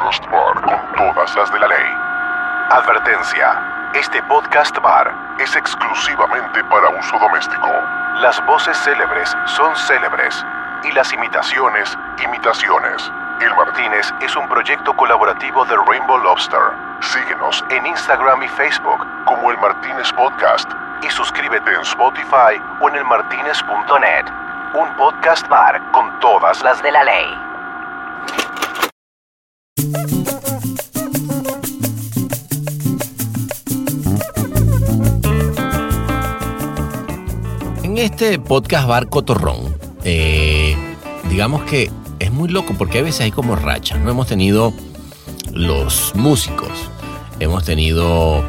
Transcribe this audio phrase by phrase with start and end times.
[0.00, 1.86] podcast bar con todas las de la ley.
[2.70, 3.90] Advertencia.
[3.94, 7.68] Este podcast bar es exclusivamente para uso doméstico.
[8.16, 10.44] Las voces célebres son célebres
[10.84, 13.12] y las imitaciones, imitaciones.
[13.42, 16.72] El Martínez es un proyecto colaborativo de Rainbow Lobster.
[17.00, 20.70] Síguenos en Instagram y Facebook como El Martínez Podcast
[21.02, 24.26] y suscríbete en Spotify o en elmartinez.net.
[24.72, 27.49] Un podcast bar con todas las de la ley.
[38.22, 39.74] Este podcast bar Cotorrón,
[40.04, 40.76] eh,
[41.30, 43.98] digamos que es muy loco porque a veces hay como rachas.
[43.98, 44.74] No hemos tenido
[45.54, 46.68] los músicos,
[47.38, 48.44] hemos tenido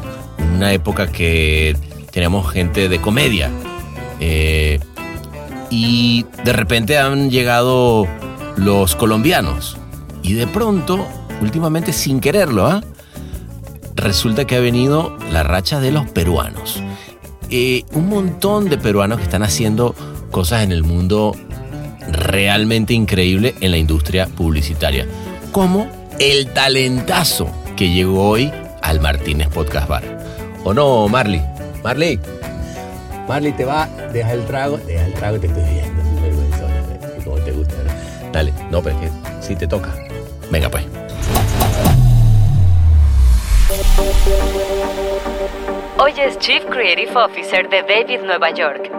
[0.56, 1.78] una época que
[2.12, 3.50] teníamos gente de comedia
[4.20, 4.82] eh,
[5.70, 8.08] y de repente han llegado
[8.58, 9.78] los colombianos
[10.22, 11.08] y de pronto,
[11.40, 12.84] últimamente sin quererlo, ¿ah?
[13.96, 16.84] resulta que ha venido la racha de los peruanos.
[17.54, 19.94] Eh, un montón de peruanos que están haciendo
[20.32, 21.36] cosas en el mundo
[22.10, 25.06] realmente increíble en la industria publicitaria,
[25.52, 25.86] como
[26.20, 28.50] el talentazo que llegó hoy
[28.82, 30.04] al Martínez Podcast Bar.
[30.64, 31.42] ¿O no, Marley?
[31.84, 32.22] Marley,
[33.28, 36.68] Marley te va, deja el trago, deja el trago, te estoy viendo, muy vergüenza,
[37.26, 37.76] como te gusta.
[37.84, 38.32] ¿no?
[38.32, 39.94] Dale, no, pero es que sí te toca.
[40.50, 40.86] Venga pues.
[46.04, 48.90] Hoy es Chief Creative Officer de David Nueva York.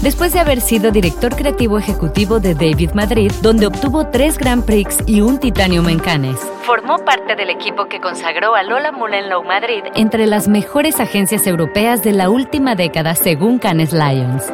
[0.00, 4.98] Después de haber sido director creativo ejecutivo de David Madrid, donde obtuvo tres Grand Prix
[5.06, 6.38] y un Titanium en Cannes.
[6.62, 12.04] Formó parte del equipo que consagró a Lola Mullenlow Madrid Entre las mejores agencias europeas
[12.04, 14.44] de la última década según Cannes Lions.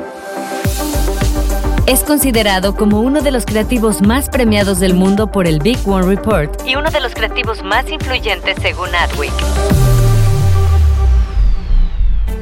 [1.86, 6.06] Es considerado como uno de los creativos más premiados del mundo por el Big One
[6.06, 10.03] Report y uno de los creativos más influyentes según Adweek.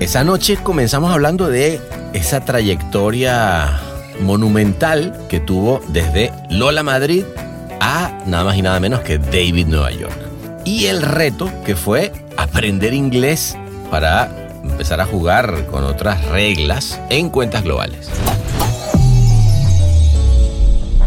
[0.02, 1.80] Esa noche comenzamos hablando de
[2.12, 3.78] esa trayectoria
[4.18, 7.24] monumental que tuvo desde Lola Madrid
[7.80, 10.18] a nada más y nada menos que David Nueva York.
[10.64, 13.56] Y el reto que fue aprender inglés
[13.92, 14.28] para
[14.64, 18.10] empezar a jugar con otras reglas en cuentas globales.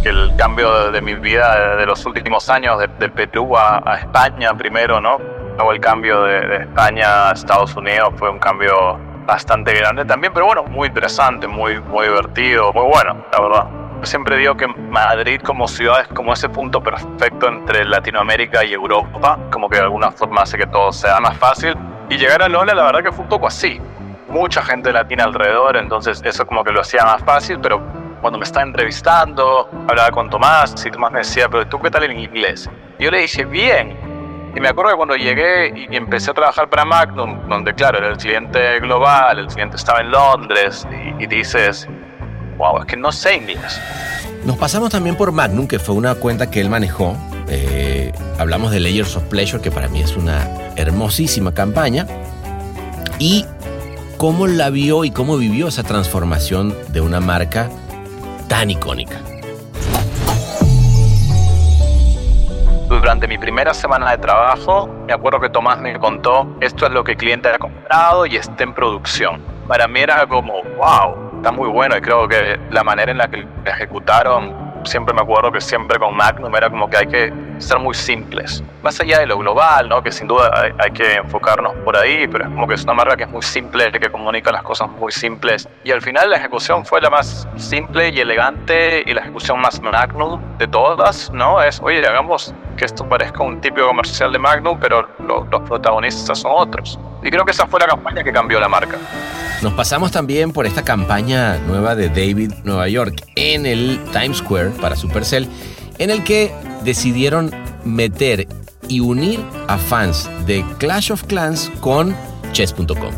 [0.06, 4.54] el cambio de mi vida de los últimos años de, de Perú a, a, España
[4.54, 5.35] primero, ¿no?
[5.56, 10.34] Luego el cambio de, de, España a Estados Unidos fue un cambio bastante grande también,
[10.34, 13.66] pero bueno, muy interesante, muy, muy divertido, muy bueno, la verdad.
[14.04, 19.40] Siempre digo que Madrid como ciudad es como ese punto perfecto entre Latinoamérica y Europa,
[19.52, 21.76] como que de alguna forma hace que todo sea más fácil.
[22.10, 23.82] Y llegar a Lola, la verdad que fue un poco así.
[24.28, 27.82] Mucha gente latina alrededor, entonces eso como que lo hacía más fácil, pero
[28.22, 32.04] cuando me estaba entrevistando, hablaba con Tomás y Tomás me decía, pero ¿tú qué tal
[32.04, 32.70] en inglés?
[33.00, 33.98] Yo le dije, bien.
[34.56, 38.08] Y me acuerdo que cuando llegué y empecé a trabajar para Magnum, donde claro, era
[38.08, 40.88] el cliente global, el cliente estaba en Londres,
[41.20, 41.88] y, dices,
[42.58, 43.82] wow, es que no sé inglés.
[44.46, 47.18] Nos pasamos también por Magnum, que fue una cuenta que él manejó.
[47.50, 52.08] Eh, hablamos de Layers of Pleasure, que para mí es una hermosísima campaña.
[53.20, 53.46] Y
[54.18, 57.70] cómo la vio y cómo vivió esa transformación de una marca
[58.48, 59.20] tan icónica.
[63.06, 67.04] Durante mi primera semana de trabajo, me acuerdo que Tomás me contó, esto es lo
[67.04, 69.44] que el cliente ha comprado y está en producción.
[69.68, 73.28] Para mí era como, wow, está muy bueno y creo que la manera en la
[73.28, 77.80] que ejecutaron, siempre me acuerdo que siempre con Magnum era como que hay que ser
[77.80, 78.64] muy simples.
[78.84, 80.02] Más allá de lo global, ¿no?
[80.04, 82.94] que sin duda hay, hay, que enfocarnos por ahí, pero es como que es una
[82.94, 85.68] marca que es muy simple, que comunica las cosas muy simples.
[85.84, 89.82] Y al final la ejecución fue la más simple y elegante y la ejecución más
[89.82, 91.62] Magnum de todas, ¿no?
[91.62, 96.40] Es, oye, hagamos que esto parezca un típico comercial de Magnum, pero lo, los protagonistas
[96.40, 97.00] son otros.
[97.24, 98.98] Y creo que esa fue la campaña que cambió la marca.
[99.62, 104.72] Nos pasamos también por esta campaña nueva de David Nueva York en el Times Square
[104.82, 105.48] para Supercell,
[105.98, 106.54] en el que
[106.86, 107.52] decidieron
[107.84, 108.48] meter
[108.88, 112.16] y unir a fans de Clash of Clans con
[112.52, 113.14] chess.com.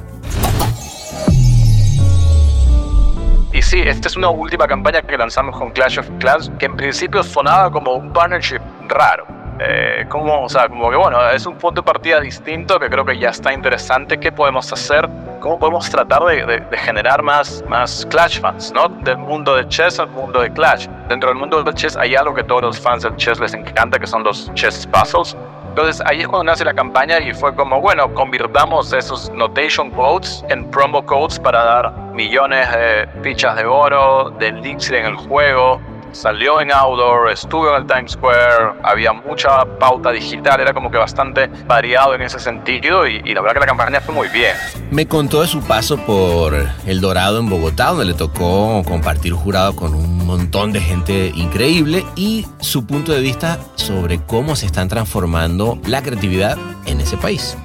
[3.54, 6.76] Y sí, esta es una última campaña que lanzamos con Clash of Clans que en
[6.76, 9.26] principio sonaba como un partnership raro.
[9.60, 13.04] Eh, como, o sea, como que bueno, es un punto de partida distinto que creo
[13.04, 14.20] que ya está interesante.
[14.20, 15.10] ¿Qué podemos hacer?
[15.40, 18.90] ¿Cómo podemos tratar de, de, de, generar más, más Clash fans, ¿no?
[18.90, 20.88] Del mundo de chess al mundo de Clash.
[21.10, 24.00] Dentro del mundo del chess hay algo que todos los fans del chess les encanta,
[24.00, 25.38] que son los chess puzzles.
[25.70, 30.44] Entonces ahí es cuando nace la campaña y fue como, bueno, convirtamos esos notation codes
[30.50, 35.80] en promo codes para dar millones de fichas de oro, de elixir en el juego,
[36.12, 40.98] salió en outdoor, estuvo en el Times Square, había mucha pauta digital, era como que
[40.98, 44.56] bastante variado en ese sentido y, la verdad que la campaña fue muy bien.
[44.92, 46.56] Me contó de su paso por
[46.86, 52.06] El Dorado en Bogotá, donde le tocó compartir jurado con un montón de gente increíble
[52.16, 57.58] y su punto de vista sobre cómo se están transformando la creatividad en ese país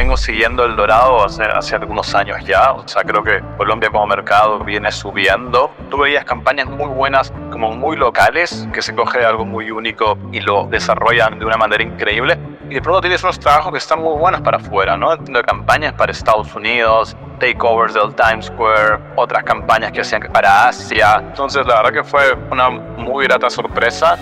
[0.00, 2.72] vengo siguiendo el dorado hace, hace, algunos años ya.
[2.72, 5.70] O sea, creo que Colombia como mercado viene subiendo.
[5.90, 10.40] Tú veías campañas muy buenas, como muy locales, que se coge algo muy único y
[10.40, 12.38] lo desarrollan de una manera increíble.
[12.70, 15.14] Y de pronto tienes unos trabajos que están muy buenos para afuera, ¿no?
[15.14, 21.16] De campañas para Estados Unidos, takeovers del Times Square, otras campañas que hacían para Asia.
[21.18, 24.16] Entonces, la verdad que fue una muy grata sorpresa.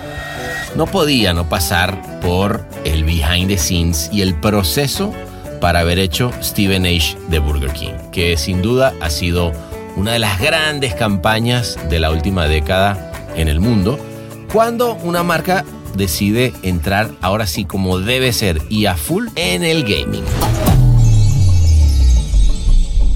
[0.75, 5.13] No podía no pasar por el behind the scenes y el proceso
[5.59, 9.51] para haber hecho Steven Age de Burger King, que sin duda ha sido
[9.95, 13.99] una de las grandes campañas de la última década en el mundo,
[14.51, 15.65] cuando una marca
[15.95, 20.23] decide entrar ahora sí como debe ser y a full en el gaming.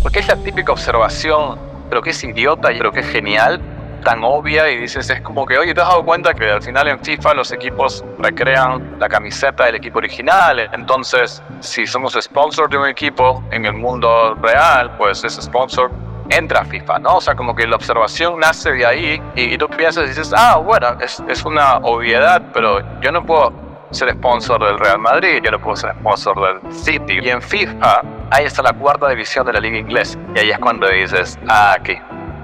[0.01, 1.57] Porque es la típica observación,
[1.89, 3.61] pero que es idiota y pero que es genial,
[4.03, 6.87] tan obvia y dices, es como que, oye, ¿te has dado cuenta que al final
[6.87, 10.69] en FIFA los equipos recrean la camiseta del equipo original?
[10.73, 15.91] Entonces, si somos sponsor de un equipo en el mundo real, pues ese sponsor
[16.29, 17.17] entra a FIFA, ¿no?
[17.17, 20.57] O sea, como que la observación nace de ahí y, tú piensas y dices, ah,
[20.57, 23.51] bueno, es, es una obviedad, pero yo no puedo
[23.91, 27.19] ser sponsor del Real Madrid, yo no puedo ser sponsor del City.
[27.21, 28.01] Y en FIFA,
[28.31, 30.17] ahí está la cuarta división de la liga inglesa.
[30.35, 31.97] Y ahí es cuando dices, ah, aquí,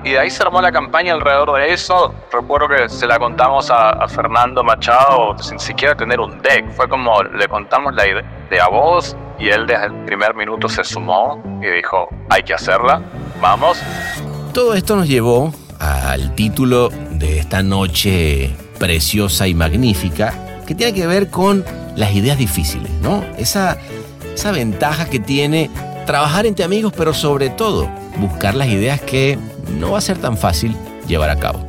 [0.04, 2.14] y de ahí se armó la campaña alrededor de eso.
[2.32, 6.72] Recuerdo que se la contamos a, Fernando Machado sin siquiera tener un deck.
[6.72, 10.84] Fue como le contamos la idea a vos y él desde el primer minuto se
[10.84, 13.02] sumó y dijo, hay que hacerla,
[13.42, 13.82] vamos.
[14.54, 20.34] Todo esto nos llevó al título de esta noche preciosa y magnífica
[20.66, 21.66] que tiene que ver con
[21.96, 23.24] las ideas difíciles, ¿no?
[23.38, 23.78] Esa,
[24.34, 25.70] esa ventaja que tiene
[26.06, 29.38] trabajar entre amigos, pero sobre todo buscar las ideas que
[29.72, 30.76] no va a ser tan fácil
[31.08, 31.66] llevar a cabo.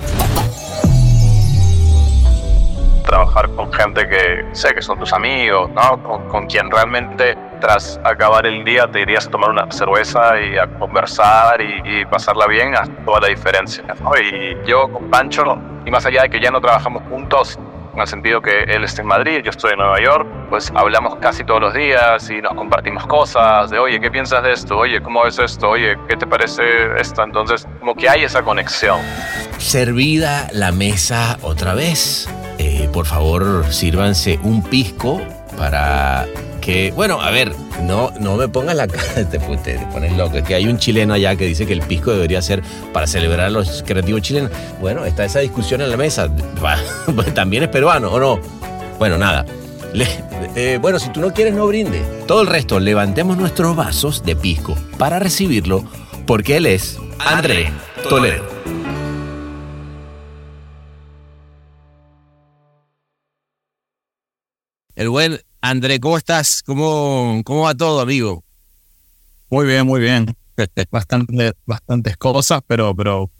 [3.06, 6.28] Trabajar con gente que sé que son tus amigos, ¿no?
[6.28, 10.66] Con, quien realmente tras acabar el día te irías a tomar una cerveza y a
[10.78, 13.84] conversar y, pasarla bien, a toda la diferencia.
[14.22, 15.42] Y yo con Pancho,
[15.84, 17.58] y más allá de que ya no trabajamos juntos,
[17.94, 21.16] en el sentido que él está en Madrid, yo estoy en Nueva York, pues hablamos
[21.16, 24.78] casi todos los días y nos compartimos cosas de, oye, ¿qué piensas de esto?
[24.78, 25.70] Oye, ¿cómo es esto?
[25.70, 26.62] Oye, ¿qué te parece
[26.98, 27.22] esto?
[27.22, 29.00] Entonces, como que hay esa conexión.
[29.58, 32.28] Servida la mesa otra vez.
[32.58, 35.20] Eh, por favor, sírvanse un pisco
[35.56, 36.26] para
[36.60, 40.36] que, bueno, a ver, no, no me pongas la cara, te, te, pones loco.
[40.36, 42.62] Es que hay un chileno allá que dice que el pisco debería ser
[42.92, 44.50] para celebrar a los creativos chilenos.
[44.80, 46.28] Bueno, está esa discusión en la mesa.
[47.14, 48.40] Pues también es peruano, ¿o no?
[48.98, 49.44] Bueno, nada.
[50.54, 52.02] Eh, bueno, si tú no quieres, no brinde.
[52.26, 55.84] Todo el resto, levantemos nuestros vasos de pisco para recibirlo,
[56.26, 57.72] porque él es André
[58.08, 58.44] Toledo.
[64.94, 66.62] El buen André, ¿cómo estás?
[66.64, 68.42] ¿Cómo, cómo va todo, amigo?
[69.50, 70.34] Muy bien, muy bien.
[70.90, 73.30] Bastante, bastantes cosas, pero, pero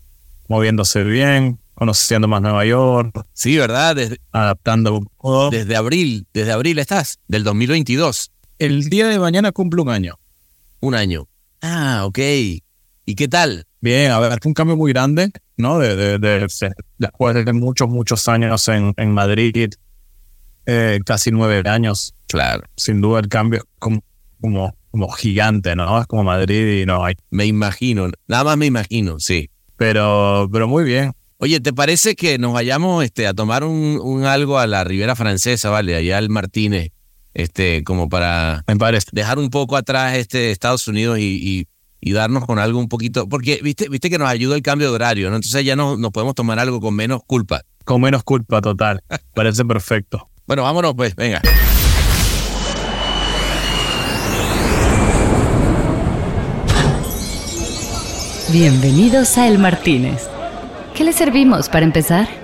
[0.49, 3.27] moviéndose bien, conociendo más Nueva York.
[3.33, 3.97] Sí, ¿verdad?
[4.33, 5.51] adaptando un poco.
[5.51, 8.33] Desde abril, desde abril estás, del 2022.
[8.59, 10.19] El día de mañana cumple un año.
[10.81, 11.27] Un año.
[11.63, 12.19] Ah, ok.
[12.19, 13.67] ¿Y qué tal?
[13.81, 15.79] Bien, a ver, fue un cambio muy grande, ¿no?
[15.79, 16.47] De, de, de,
[16.99, 19.73] después de muchos, muchos años en, en Madrid,
[20.71, 22.15] eh, casi nueve años.
[22.29, 22.63] Claro.
[22.77, 24.05] Sin duda el cambio es como,
[24.41, 26.01] como, como gigante, ¿no?
[26.01, 27.15] Es como Madrid y no hay.
[27.31, 29.51] Me imagino, nada más me imagino, sí.
[29.77, 31.13] Pero, pero muy bien.
[31.39, 35.17] Oye, ¿te parece que nos vayamos este, a tomar un, un algo a la Ribera
[35.17, 35.97] Francesa, ¿vale?
[35.97, 36.91] Allá al Martínez,
[37.35, 39.09] este, como para me parece.
[39.11, 41.67] dejar un poco atrás este Estados Unidos y,
[42.01, 44.95] y, darnos con algo un poquito, porque viste, viste que nos ayuda el cambio de
[44.95, 45.37] horario, ¿no?
[45.37, 47.63] Entonces ya no, nos podemos tomar algo con menos culpa.
[47.85, 49.03] Con menos culpa, total.
[49.35, 50.30] Parece perfecto.
[50.51, 51.41] Bueno, vámonos pues, venga.
[58.51, 60.29] Bienvenidos a El Martínez.
[60.97, 62.40] ¿Qué le servimos para empezar?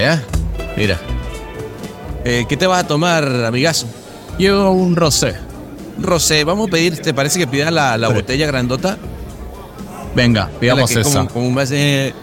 [0.00, 0.22] Andrea.
[0.76, 0.98] Mira.
[2.24, 3.86] Eh, ¿Qué te vas a tomar, amigazo?
[4.38, 5.34] Yo un rosé.
[6.00, 8.96] Rosé, vamos a pedir, ¿te parece que pidas la, la botella grandota?
[10.14, 11.02] Venga, pidamos esa.
[11.02, 12.14] Como, como un vaso de-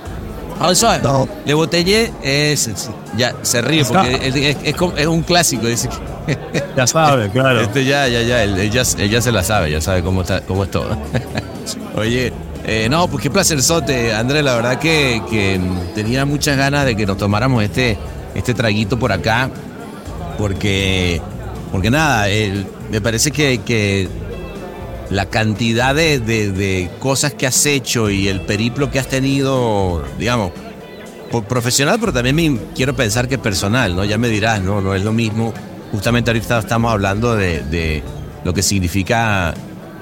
[0.60, 1.30] Ah, eso, No.
[1.46, 2.90] Le botellé es.
[3.16, 5.68] Ya, se ríe porque es, es- es como- es un clásico.
[5.68, 5.88] Dice
[6.26, 6.64] que.
[6.76, 7.62] Ya sabes, claro.
[7.62, 10.22] Este ya, ya, ya, él, él ya, él ya se la sabe, ya sabe cómo,
[10.22, 10.98] está, cómo es todo.
[11.96, 12.34] Oye,
[12.68, 15.60] eh, no, pues qué placerzote, André, la verdad que, que
[15.96, 17.98] tenía muchas ganas de que nos tomáramos este,
[18.36, 19.50] este traguito por acá,
[20.38, 21.22] porque,
[21.72, 22.28] porque nada,
[22.92, 24.08] me parece que, que
[25.10, 30.04] la cantidad de, de- de cosas que has hecho y el periplo que has tenido,
[30.20, 30.52] digamos,
[31.32, 34.04] por profesional, pero también me- quiero pensar que personal, ¿no?
[34.04, 34.82] Ya me dirás, ¿no?
[34.82, 35.54] No es lo mismo.
[35.94, 38.04] Justamente ahorita estamos hablando de, de
[38.44, 39.54] lo que significa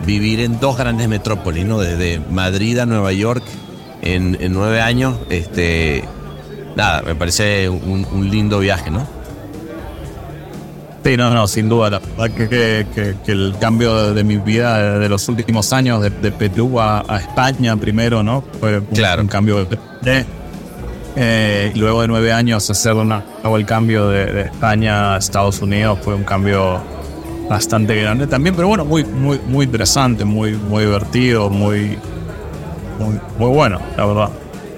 [0.06, 1.80] vivir en dos grandes metrópolis, ¿no?
[1.80, 3.44] Desde Madrid a Nueva York
[4.02, 5.18] en, en nueve años.
[5.30, 6.04] Este,
[6.76, 9.08] nada, me parece un, un lindo viaje, ¿no?
[11.04, 11.92] Sí, no, no, sin duda.
[11.92, 12.88] La verdad que,
[13.24, 17.04] que- el cambio de, de mi vida de los últimos años, de, de Perú a,
[17.08, 18.44] a España primero, ¿no?
[18.60, 19.22] Fue un, Claro.
[19.22, 19.78] un cambio de...
[20.02, 20.26] de-
[21.18, 25.62] eh, y luego de nueve años hacer una, el cambio de, de España a Estados
[25.62, 26.82] Unidos fue un cambio
[27.50, 31.98] bastante grande también, pero bueno, muy, muy, muy interesante, muy, muy divertido, muy,
[33.00, 34.30] muy, muy bueno, la verdad.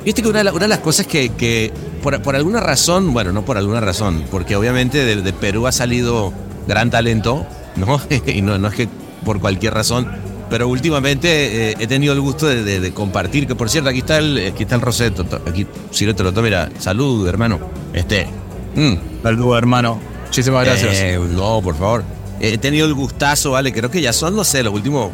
[0.04, 1.72] Viste que una de, la- una de las cosas que, que
[2.04, 5.72] por, por alguna razón, bueno, no por alguna razón, porque obviamente de, de Perú ha
[5.72, 6.34] salido
[6.68, 7.46] gran talento,
[7.76, 8.02] ¿no?
[8.26, 8.88] y no, no es que
[9.26, 10.08] por cualquier razón,
[10.50, 14.00] pero últimamente eh, he tenido el gusto de, de- de compartir, que por cierto, aquí
[14.00, 17.60] está el, aquí está el Roseto, aquí, si no te lo tomo, mira, salud, hermano.
[17.94, 18.28] Este,
[18.76, 18.94] mm,
[19.24, 20.00] Saludos, hermano.
[20.26, 20.94] Muchísimas gracias.
[20.98, 22.04] eh, no, por favor.
[22.40, 25.12] He tenido el gustazo, vale, creo que ya son, no sé, los últimos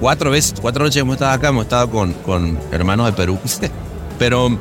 [0.00, 3.38] cuatro veces, cuatro noches hemos estado acá, hemos estado con, con hermanos de Perú.
[4.18, 4.56] pero,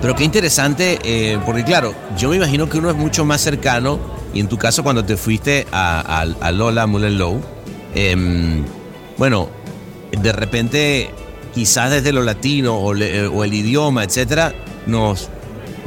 [0.00, 3.98] pero qué interesante, eh, porque claro, yo me imagino que uno es mucho más cercano,
[4.32, 7.40] y en tu caso cuando te fuiste a, a- a Lola Mullenlow,
[7.94, 8.64] em,
[9.16, 9.48] bueno,
[10.12, 11.10] de repente
[11.54, 14.54] quizás desde lo latino o, o el idioma, etcétera,
[14.86, 15.28] nos,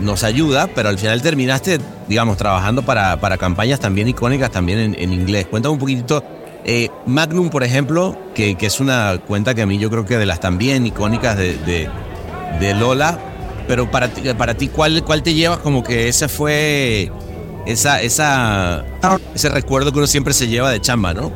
[0.01, 4.95] nos ayuda, pero al final terminaste, digamos, trabajando para, para campañas también icónicas, también en,
[4.97, 5.47] en inglés.
[5.47, 6.23] Cuéntame un poquitito.
[6.65, 10.17] eh, Magnum, por ejemplo, que, que es una cuenta que a mí yo creo que
[10.17, 11.57] de las también icónicas de,
[12.59, 13.17] de, Lola,
[13.67, 17.11] pero para ti, para ti ¿cuál, ¿cuál te llevas como que ese fue
[17.65, 18.83] esa, esa,
[19.33, 21.31] ese recuerdo que uno siempre se lleva de chamba, ¿no?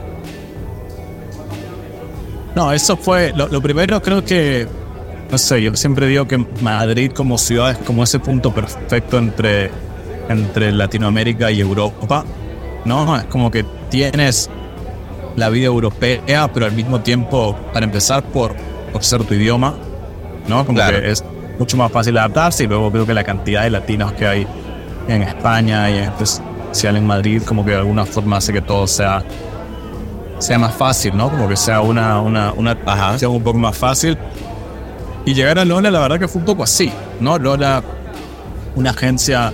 [2.56, 3.34] No, eso fue.
[3.36, 4.68] Lo primero creo que.
[5.32, 9.72] No sé, yo siempre digo que Madrid como ciudad es como ese punto perfecto entre,
[10.30, 12.24] entre Latinoamérica y Europa.
[12.86, 13.18] ¿No?
[13.18, 14.50] Es como que tienes
[15.36, 18.56] la vida europea, pero al mismo tiempo, para empezar, por,
[18.94, 19.74] por ser tu idioma.
[20.48, 20.66] ¿No?
[20.66, 21.02] Como Claro.
[21.02, 21.24] que es
[21.58, 24.48] mucho más fácil adaptarse y luego creo que la cantidad de latinos que hay
[25.08, 28.86] en España y en especial en Madrid, como que de alguna forma hace que todo
[28.86, 29.24] sea
[30.40, 31.30] sea más fácil, ¿no?
[31.30, 32.78] Como que sea una, una, una
[33.30, 34.18] un poco más fácil.
[35.26, 37.38] Y llegar a Lola, la verdad que fue un poco así, ¿no?
[37.40, 37.84] Lola,
[38.76, 39.52] una agencia,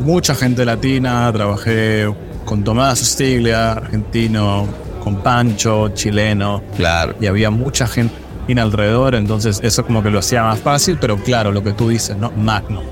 [0.00, 2.12] mucha gente latina, trabajé
[2.44, 4.66] con Tomás Stiglia, argentino,
[5.02, 7.14] con Pancho, chileno, Claro.
[7.20, 8.14] y había mucha gente
[8.58, 12.16] alrededor, entonces eso como que lo hacía más fácil, pero claro, lo que tú dices,
[12.16, 12.32] ¿no?
[12.32, 12.82] Magno.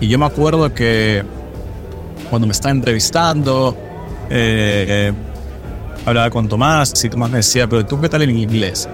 [0.00, 1.24] Y yo me acuerdo que
[2.30, 3.76] cuando me estaba entrevistando,
[4.30, 5.12] eh, eh,
[6.06, 8.88] hablaba con Tomás y Tomás me decía, pero tú qué tal en inglés?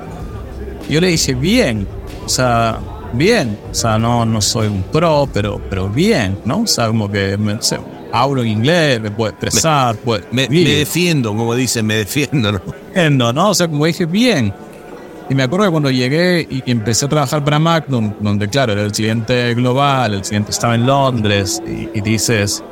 [0.88, 1.86] Y yo le dije, bien,
[2.26, 2.78] o sea,
[3.12, 6.62] bien, o sea, no, no soy un pro, pero, pero bien, ¿no?
[6.62, 7.78] O sea, como que me, sé,
[8.12, 12.60] hablo en inglés, me puedo expresar, puedo, Me, me defiendo, como dicen, me defiendo, ¿no?
[12.88, 13.50] entiendo, ¿no?
[13.50, 14.52] O sea, como dije, bien.
[15.28, 18.82] Y me acuerdo que cuando llegué y empecé a trabajar para Magnum, donde claro, era
[18.82, 22.62] el cliente global, el cliente estaba en Londres, y, y dices,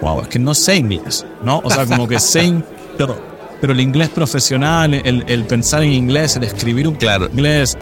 [0.00, 1.60] wow, es que no sé inglés, ¿no?
[1.64, 2.52] O sea, como que sé,
[2.98, 3.16] pero,
[3.60, 7.28] pero el inglés profesional, el, el pensar en inglés, el escribir un Claro.
[7.32, 7.78] inglés,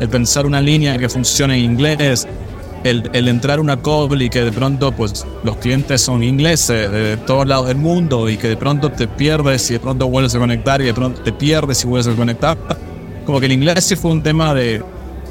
[0.00, 2.26] el pensar una línea que funcione en inglés,
[2.84, 3.78] el, el entrar una
[4.18, 8.36] y que de pronto pues los clientes son ingleses de todos lados del mundo y
[8.36, 11.32] que de pronto te pierdes y de pronto vuelves a conectar y de pronto te
[11.32, 12.56] pierdes y vuelves a conectar.
[13.26, 14.82] Como que el inglés sí fue un tema de...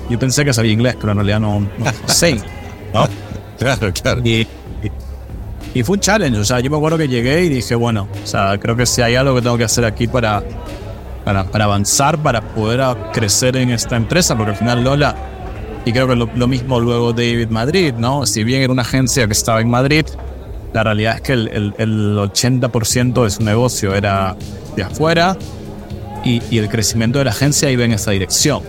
[0.09, 2.35] Yo pensé que sabía inglés, pero en realidad no, no, no sé.
[2.93, 3.07] ¿no?
[3.57, 4.21] Claro, claro.
[4.23, 4.45] Y-
[5.73, 8.25] y fue un challenge, o sea, yo me acuerdo que llegué y dije, bueno, o
[8.25, 10.41] sea, creo que si hay algo que tengo que hacer aquí para,
[11.27, 12.81] para, para avanzar, para poder
[13.11, 15.13] crecer en esta empresa, porque al final Lola,
[15.83, 18.25] y creo que lo, lo mismo luego David Madrid, ¿no?
[18.25, 20.05] Si bien era una agencia que estaba en Madrid,
[20.71, 24.37] la realidad es que el, el, el 80% de su negocio era
[24.77, 25.35] de afuera
[26.23, 28.61] y, y el crecimiento de la agencia iba en esa dirección.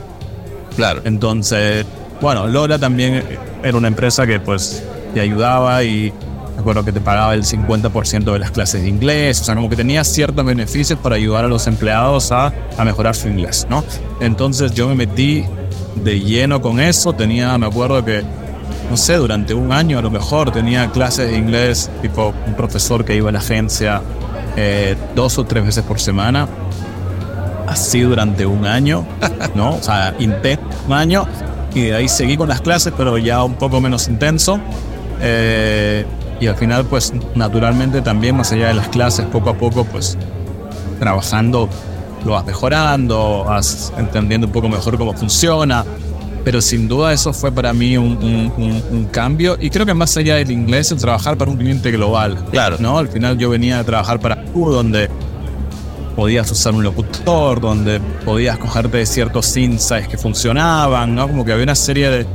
[0.74, 1.02] Claro.
[1.04, 1.86] Entonces,
[2.20, 3.22] bueno, Lola también
[3.62, 4.82] era una empresa que pues
[5.14, 6.12] te ayudaba y
[6.60, 9.76] acuerdo que te pagaba el 50% de las clases de inglés, o sea, como que
[9.76, 13.84] tenía ciertos beneficios para ayudar a los empleados a, a mejorar su inglés, ¿no?
[14.20, 15.44] Entonces yo me metí
[16.02, 18.22] de lleno con eso, tenía, me acuerdo que,
[18.90, 23.04] no sé, durante un año a lo mejor tenía clases de inglés, tipo un profesor
[23.04, 24.02] que iba a la agencia
[24.56, 26.48] eh, dos o tres veces por semana,
[27.68, 29.06] así durante un año,
[29.54, 29.76] ¿no?
[29.76, 31.26] O sea, intenso un año,
[31.74, 34.58] y de ahí seguí con las clases, pero ya un poco menos intenso.
[35.20, 36.04] Eh,
[36.40, 40.16] y al final, pues naturalmente también más allá de las clases, poco a poco, pues
[40.98, 41.68] trabajando,
[42.24, 45.84] lo vas mejorando, vas entendiendo un poco mejor cómo funciona.
[46.44, 48.16] Pero sin duda eso fue para mí un,
[48.56, 49.58] un, un, cambio.
[49.60, 52.42] Y creo que más allá del inglés, el trabajar para un cliente global.
[52.50, 52.76] Claro.
[52.78, 52.96] ¿no?
[52.96, 55.10] Al final yo venía a trabajar para tú, donde
[56.16, 61.28] podías usar un locutor, donde podías cogerte de ciertos insights que funcionaban, ¿no?
[61.28, 62.26] Como que había una serie de,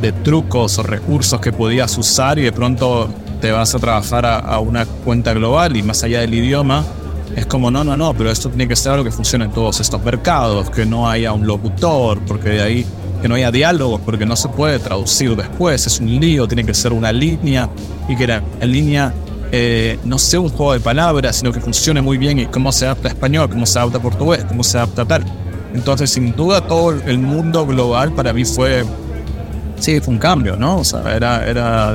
[0.00, 3.08] de trucos o recursos que podías usar y de pronto
[3.44, 6.82] te vas a trabajar a, una cuenta global y más allá del idioma,
[7.36, 9.80] es como, no, no, no, pero esto tiene que ser algo que funcione en todos
[9.80, 12.86] estos mercados, que no haya un locutor, porque de ahí,
[13.20, 16.72] que no haya diálogos, porque no se puede traducir después, es un lío, tiene que
[16.72, 17.68] ser una línea
[18.08, 19.12] y que la, la línea
[19.52, 22.86] eh, no sea un juego de palabras, sino que funcione muy bien y cómo se
[22.86, 25.22] adapta a español, cómo se adapta a portugués, cómo se adapta tal.
[25.74, 28.86] Entonces, sin duda, todo el mundo global para mí fue
[29.78, 30.78] sí, fue un cambio, ¿no?
[30.78, 31.92] O sea, era, era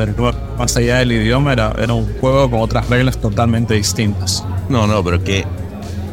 [0.57, 4.43] más allá del idioma, era, era un juego con otras reglas totalmente distintas.
[4.69, 5.45] No, no, pero qué,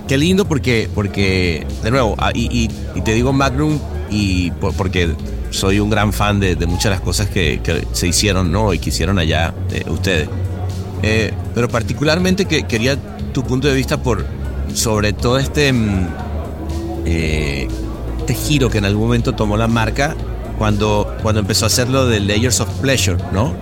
[0.08, 3.78] qué lindo porque, porque de nuevo, ah, y, y, te digo Magnum
[4.10, 5.14] y por, porque
[5.50, 7.60] soy un gran fan de, de muchas de las cosas que,
[7.92, 8.72] se hicieron, ¿no?
[8.72, 10.28] Y que hicieron allá eh, ustedes.
[11.02, 12.96] Eh, pero particularmente que quería
[13.32, 14.24] tu punto de vista por
[14.72, 15.72] sobre todo este,
[17.04, 17.68] eh,
[18.18, 20.16] este giro que en algún momento tomó la marca
[20.58, 23.54] cuando, cuando empezó a hacer lo de Layers of Pleasure, ¿no?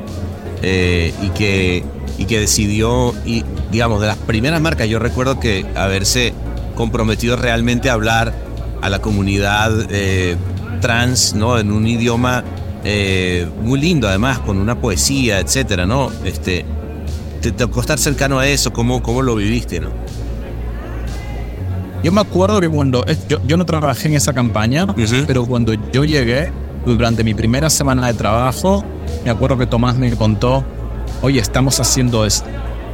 [0.62, 1.84] Eh, y, que,
[2.18, 6.32] y que decidió, y digamos, de las primeras marcas, yo recuerdo que haberse
[6.74, 8.32] comprometido realmente a hablar
[8.80, 10.36] a la comunidad eh,
[10.80, 11.58] trans, ¿no?
[11.58, 12.44] En un idioma
[12.84, 16.10] eh, muy lindo, además, con una poesía, etcétera, ¿no?
[16.24, 16.64] Este,
[17.40, 19.88] te tocó estar cercano a eso, ¿cómo, cómo lo viviste, ¿no?
[22.02, 25.24] Yo me acuerdo que cuando yo, yo no trabajé en esa campaña, -huh.
[25.26, 26.52] pero cuando yo llegué,
[26.84, 28.84] durante mi primera semana de trabajo,
[29.24, 30.64] me acuerdo que Tomás me contó,
[31.22, 32.48] oye, estamos haciendo esto.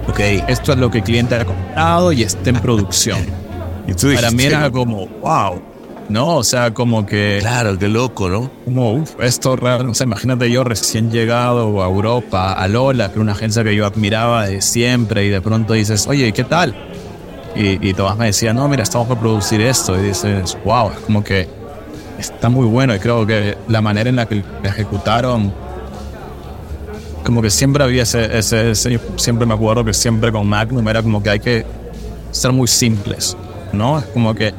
[0.09, 0.21] Ok.
[0.49, 3.19] Esto es lo que el cliente ha comprado y está en producción.
[3.87, 5.63] y tú Para mí era como, wow.
[6.09, 6.39] ¿No?
[6.39, 7.39] O sea, como que.
[7.41, 8.51] Claro, qué loco, ¿no?
[8.65, 9.89] Como, uff, esto raro.
[9.89, 13.77] O sea, imagínate yo recién llegado a Europa, a Lola, que era una agencia que
[13.77, 16.75] yo admiraba de siempre, y de pronto dices, oye, ¿qué tal?
[17.55, 19.97] Y, y Tomás me decía, no, mira, estamos por producir esto.
[20.01, 21.60] Y dices, wow, es como que
[22.21, 25.53] está muy bueno y creo que la manera en la que la ejecutaron
[27.25, 31.03] como que siempre había ese, ese, ese, siempre me acuerdo que siempre con Magnum era
[31.03, 31.67] como que hay que
[32.31, 33.37] ser muy simples
[33.73, 34.55] no es como que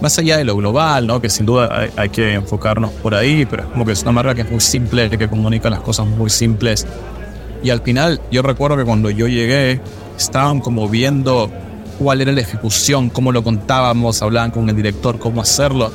[0.00, 3.46] más allá de lo global no que sin duda hay, hay que enfocarnos por ahí
[3.46, 6.06] pero es como que es una marca que es muy simple que comunica las cosas
[6.06, 6.86] muy simples.
[7.62, 9.80] Y al final yo recuerdo que cuando yo llegué
[10.18, 11.50] estaban como viendo
[11.98, 15.92] cuál era la ejecución cómo lo contábamos hablaban con el director cómo hacerlo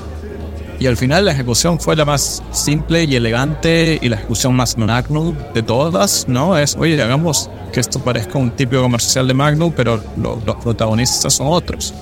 [0.79, 4.77] y al final la ejecución fue la más simple y elegante y la ejecución más
[4.77, 6.57] Magnum de todas, ¿no?
[6.57, 11.33] Es, oye, hagamos que esto parezca un típico comercial de Magnum, pero lo, los protagonistas
[11.33, 11.93] son otros.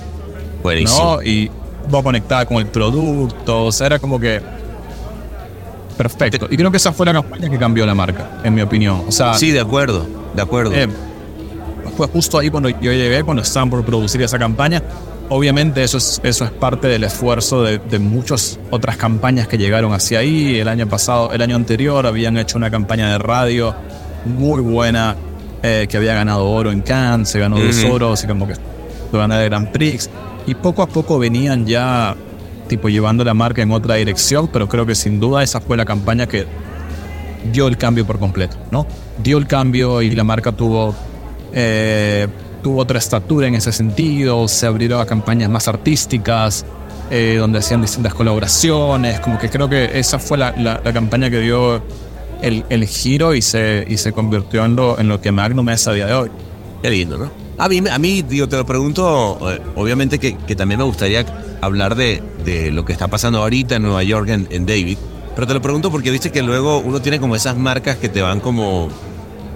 [0.62, 1.16] Buenísimo.
[1.16, 1.22] ¿no?
[1.22, 1.50] Y
[1.92, 4.40] va conectada con el producto, o sea, era como que
[5.96, 6.46] perfecto.
[6.50, 9.04] Y creo que esa fue la campaña que cambió la marca, en mi opinión.
[9.08, 10.74] O sea, sí, de acuerdo, de acuerdo.
[10.74, 10.88] Eh,
[11.96, 14.82] fue justo ahí cuando yo llegué, cuando estaban por producir esa campaña,
[15.28, 19.92] Obviamente eso es, eso es parte del esfuerzo de, de, muchas otras campañas que llegaron
[19.92, 20.58] hacia ahí.
[20.58, 23.74] El año pasado, el año anterior habían hecho una campaña de radio
[24.24, 25.16] muy buena
[25.62, 28.54] eh, que había ganado oro en Cannes, se ganó dos oros y como que
[29.12, 30.10] ganó el Grand Prix.
[30.46, 32.14] Y poco a poco venían ya
[32.68, 35.84] tipo llevando la marca en otra dirección, pero creo que sin duda esa fue la
[35.84, 36.46] campaña que
[37.52, 38.86] dio el cambio por completo, ¿no?
[39.22, 40.94] Dio el cambio y la marca tuvo...
[41.52, 42.28] Eh,
[42.66, 46.66] tuvo otra estatura en ese sentido, se abrieron a campañas más artísticas,
[47.12, 51.38] eh, donde hacían distintas colaboraciones, como que creo que esa fue la, la, campaña que
[51.38, 51.80] dio
[52.42, 55.86] el, el, giro y se, y se convirtió en lo, en lo que Magnum es
[55.86, 56.30] a día de hoy.
[56.82, 57.30] Qué lindo, ¿no?
[57.56, 61.24] A mí, a mí digo, te lo pregunto, eh, obviamente que, que, también me gustaría
[61.60, 64.98] hablar de, de, lo que está pasando ahorita en Nueva York, en, en David,
[65.36, 68.22] pero te lo pregunto porque viste que luego uno tiene como esas marcas que te
[68.22, 68.88] van como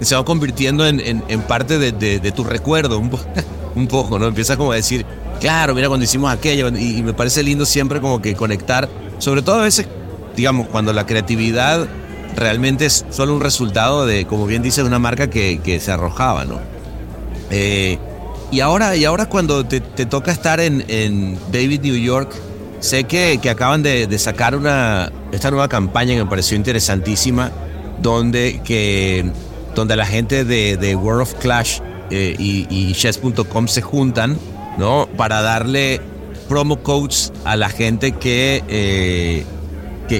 [0.05, 3.19] se va convirtiendo en, en, parte de, de, de, tu recuerdo, un, po
[3.75, 4.27] un, poco, ¿no?
[4.27, 5.05] Empiezas como a decir,
[5.39, 9.59] claro, mira cuando hicimos aquello, y, me parece lindo siempre como que conectar, sobre todo
[9.59, 9.87] a veces,
[10.35, 11.87] digamos, cuando la creatividad
[12.35, 16.45] realmente es solo un resultado de, como bien dice, una marca que, que se arrojaba,
[16.45, 16.59] ¿no?
[17.51, 17.99] Eh,
[18.51, 22.33] y ahora, y ahora cuando te, te toca estar en, en, David New York,
[22.79, 27.51] sé que, que acaban de, de, sacar una, esta nueva campaña que me pareció interesantísima,
[28.01, 29.31] donde, que,
[29.75, 31.79] donde la gente de, de World of Clash
[32.11, 34.37] eh, y, chess.com se juntan,
[34.77, 35.07] ¿no?
[35.15, 36.01] Para darle
[36.49, 38.63] promo codes a la gente que...
[38.67, 39.45] Eh,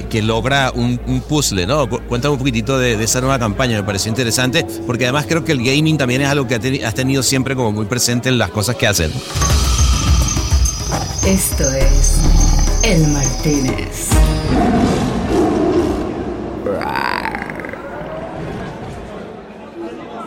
[0.00, 1.86] que, logra un, puzzle, ¿no?
[1.86, 5.58] Cuéntame un poquitito de, esa nueva campaña, me pareció interesante, porque además creo que el
[5.58, 8.86] gaming también es algo que has tenido siempre como muy presente en las cosas que
[8.86, 9.12] hacen.
[11.26, 12.16] Esto es
[12.82, 14.08] El Martínez.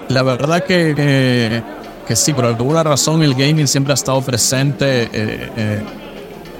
[0.09, 1.63] La verdad que,
[2.07, 5.03] que, sí, por alguna razón el gaming siempre ha estado presente.
[5.03, 5.09] Eh,
[5.57, 5.83] eh,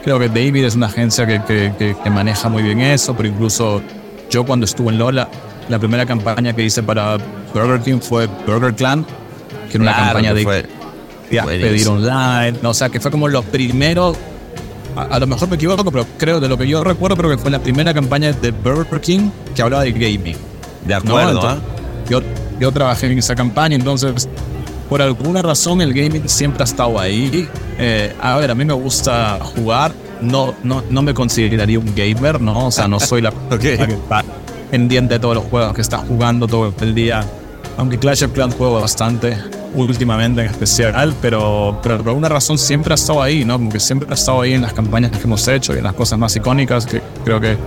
[0.05, 3.81] Creo que David es una agencia que, que, que, maneja muy bien eso, pero incluso
[4.29, 5.27] yo cuando estuve en Lola,
[5.67, 7.17] la primera campaña que hice para
[7.55, 9.03] Burger King fue Burger Clan,
[9.71, 10.67] que era una campaña de,
[11.47, 14.15] pedir online, no, o sea, que fue como los primeros,
[14.95, 17.49] a, lo mejor me equivoco, pero creo de lo que yo recuerdo, creo que fue
[17.49, 20.38] la primera campaña de Burger King que hablaba de gaming.
[20.86, 21.41] De acuerdo.
[21.47, 21.58] ¿ah?
[22.08, 22.21] yo,
[22.60, 24.28] yo trabajé en esa campaña, entonces
[24.89, 27.48] por alguna razón el gaming siempre ha estado ahí.
[27.78, 29.94] Eh, a ver, a mí me gusta jugar.
[30.22, 32.68] No, no, no me consideraría un gamer, ¿no?
[32.68, 33.78] O sea, no soy la, okay.
[33.78, 34.24] que está
[34.72, 37.26] pendiente de todos los juegos que está jugando todo el día.
[37.78, 39.38] Aunque Clash of Clans juego bastante,
[39.74, 43.58] últimamente en especial, pero, pero por alguna razón siempre ha estado ahí, ¿no?
[43.58, 45.94] Como que siempre ha estado ahí en las campañas que hemos hecho y en las
[45.94, 47.58] cosas más icónicas que creo que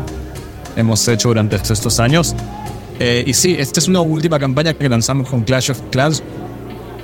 [0.77, 2.35] hemos hecho durante estos años.
[2.99, 6.23] Eh, y sí, esta es una última campaña que lanzamos con Clash of Clans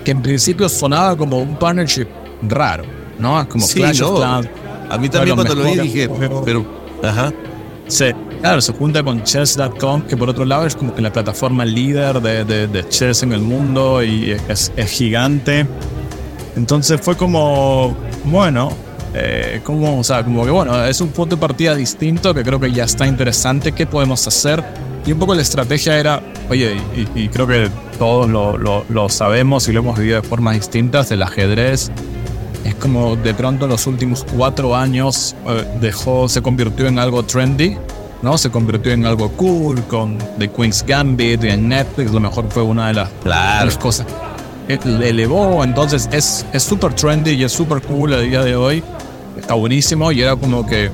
[0.05, 2.07] que en principio sonaba como un partnership
[2.43, 2.85] raro,
[3.19, 3.49] ¿no?
[3.49, 4.49] Como Clash of Clans.
[4.91, 6.09] A mí también cuando lo vi dije,
[6.45, 6.65] pero,
[7.03, 7.33] ajá.
[7.87, 8.07] Sí,
[8.41, 12.21] claro, se junta con chess.com, que por otro lado es como que la plataforma líder
[12.21, 15.67] de, de, chess en el mundo y es, es gigante.
[16.57, 18.71] Entonces fue como, bueno,
[19.15, 22.61] eh, como, o sea, como que bueno, es un punto de partida distinto que creo
[22.61, 23.73] que ya está interesante.
[23.73, 24.63] ¿Qué podemos hacer?
[25.07, 26.77] Y un poco la estrategia era, oye,
[27.15, 31.23] y, creo que todos lo, lo, sabemos y lo hemos vivido de formas distintas, el
[31.23, 31.91] ajedrez
[32.65, 37.23] es como de pronto en los últimos cuatro años eh, dejó, se convirtió en algo
[37.23, 37.77] trendy,
[38.23, 38.39] ¿no?
[38.39, 42.63] Se convirtió en algo cool con The Queen's Gambit y en Netflix, lo mejor fue
[42.63, 44.07] una de las, las cosas.
[44.67, 48.83] Le elevó, entonces es súper trendy y es súper cool el día de hoy.
[49.39, 50.91] Está buenísimo y era como que,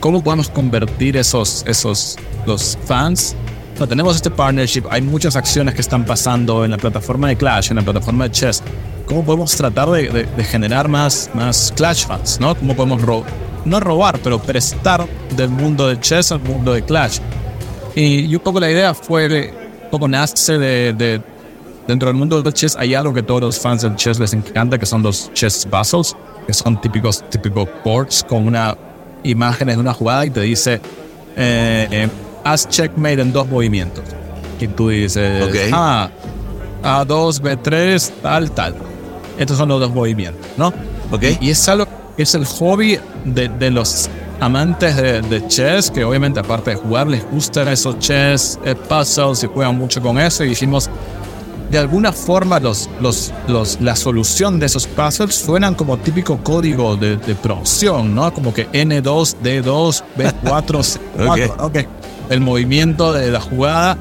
[0.00, 2.16] ¿cómo podemos convertir esos, esos
[2.48, 3.36] los fans.
[3.78, 7.70] No, tenemos este partnership, hay muchas acciones que están pasando en la plataforma de Clash,
[7.70, 8.62] en la plataforma de Chess.
[9.06, 12.40] ¿Cómo podemos tratar de, generar más, más Clash fans?
[12.40, 12.56] ¿no?
[12.56, 13.00] ¿Cómo podemos
[13.64, 15.06] no robar, pero prestar
[15.36, 17.18] del mundo de Chess al mundo de Clash?
[17.94, 19.52] Y, un poco la idea fue,
[19.84, 21.22] un poco nace de, de,
[21.86, 24.78] dentro del mundo del chess hay algo que todos los fans del chess les encanta,
[24.78, 28.76] que son los chess puzzles, que son típicos, típicos boards con una
[29.22, 30.80] imagen de una jugada y te dice,
[31.36, 32.08] eh, eh
[32.44, 34.04] haz checkmate en dos movimientos.
[34.60, 36.10] Y tú dices, ah,
[36.82, 38.74] A2, B3, tal, tal.
[39.38, 40.72] Estos son los dos movimientos, ¿no?
[41.12, 41.38] Okay.
[41.40, 46.40] Y es algo, es el hobby de, de los amantes de, de, chess, que obviamente
[46.40, 50.44] aparte de jugar les gustan esos chess eh, puzzles y juegan mucho con eso.
[50.44, 50.90] Y dijimos,
[51.70, 56.96] de alguna forma los, los, los, la solución de esos puzzles suenan como típico código
[56.96, 58.32] de, de producción, ¿no?
[58.32, 61.54] Como que N2, D2, B4, C4.
[61.60, 61.86] okay
[62.30, 63.96] el movimiento de la jugada.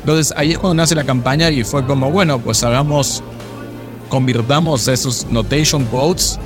[0.00, 3.22] Entonces ahí es cuando nace la campaña y fue como, bueno, pues hagamos,
[4.08, 6.38] convirtamos esos notation codes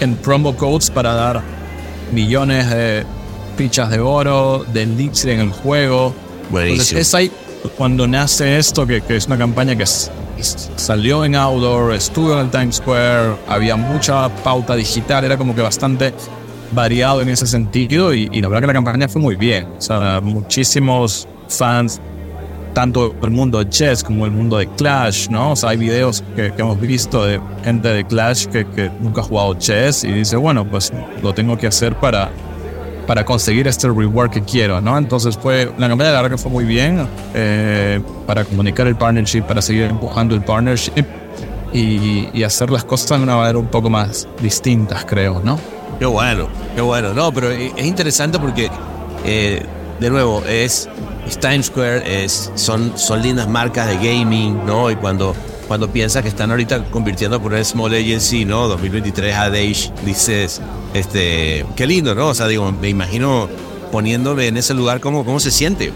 [0.00, 1.42] en promo codes para dar
[2.12, 3.04] millones de
[3.56, 6.14] fichas de oro, de elixir en el juego.
[6.52, 7.32] Entonces es ahí
[7.70, 12.76] cuando nace esto, que, es una campaña que salió en outdoor, estuvo en el Times
[12.76, 16.12] Square, había mucha pauta digital, era como que bastante
[16.72, 19.66] variado en ese sentido y, la verdad que la campaña fue muy bien.
[19.78, 22.00] O sea, muchísimos fans,
[22.74, 25.52] tanto del mundo de chess como el mundo de Clash, ¿no?
[25.52, 29.54] O sea, hay videos que, hemos visto de gente de Clash que, nunca ha jugado
[29.54, 32.30] chess y dice, bueno, pues lo tengo que hacer para,
[33.12, 34.96] para conseguir este reward que quiero, ¿no?
[34.96, 39.42] Entonces fue, la campaña la verdad que fue muy bien eh, para comunicar el partnership,
[39.42, 41.04] para seguir empujando el partnership
[41.74, 45.58] y, hacer las cosas de una manera un poco más distintas, creo, ¿no?
[45.98, 47.12] Qué bueno, qué bueno.
[47.12, 48.70] No, pero es interesante porque,
[49.26, 49.62] eh,
[50.00, 50.88] de nuevo, es,
[51.38, 54.90] Times Square, es, son, son lindas marcas de gaming, ¿no?
[54.90, 55.36] Y cuando,
[55.68, 58.68] cuando piensas que están ahorita convirtiendo por un small agency, ¿no?
[58.68, 60.60] 2023 Adage, dices,
[60.94, 62.28] este, qué lindo, ¿no?
[62.28, 63.48] O sea, digo, me imagino
[63.90, 65.92] poniéndome en ese lugar, ¿cómo, cómo se siente?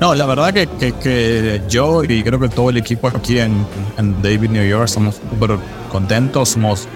[0.00, 3.66] No, la verdad que, que, yo y creo que todo el equipo aquí en,
[3.96, 5.58] en David, New York, somos súper
[5.90, 6.86] contentos, somos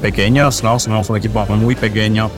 [0.00, 0.78] pequeños, ¿no?
[0.80, 2.28] Somos un equipo muy pequeño,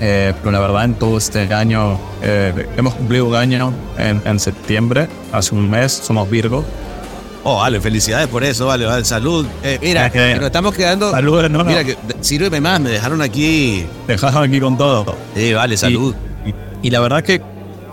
[0.00, 4.40] eh, pero la verdad en todo este año, eh, hemos cumplido un año en, en,
[4.40, 6.64] septiembre, hace un mes, somos Virgo.
[7.50, 9.46] Oh, vale, felicidades por eso, vale, vale salud.
[9.62, 11.10] Eh, mira, que, nos estamos quedando.
[11.10, 13.86] Salud, no, Mira, que, sírveme más, me dejaron aquí.
[14.06, 15.16] Dejaron aquí con todo.
[15.34, 16.14] Sí, vale, salud.
[16.44, 17.40] Y, y la verdad que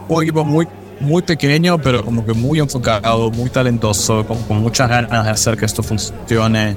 [0.09, 0.67] un equipo muy
[0.99, 5.55] muy pequeño, pero como que muy enfocado, muy talentoso, con, con muchas ganas de hacer
[5.55, 6.75] que esto funcione.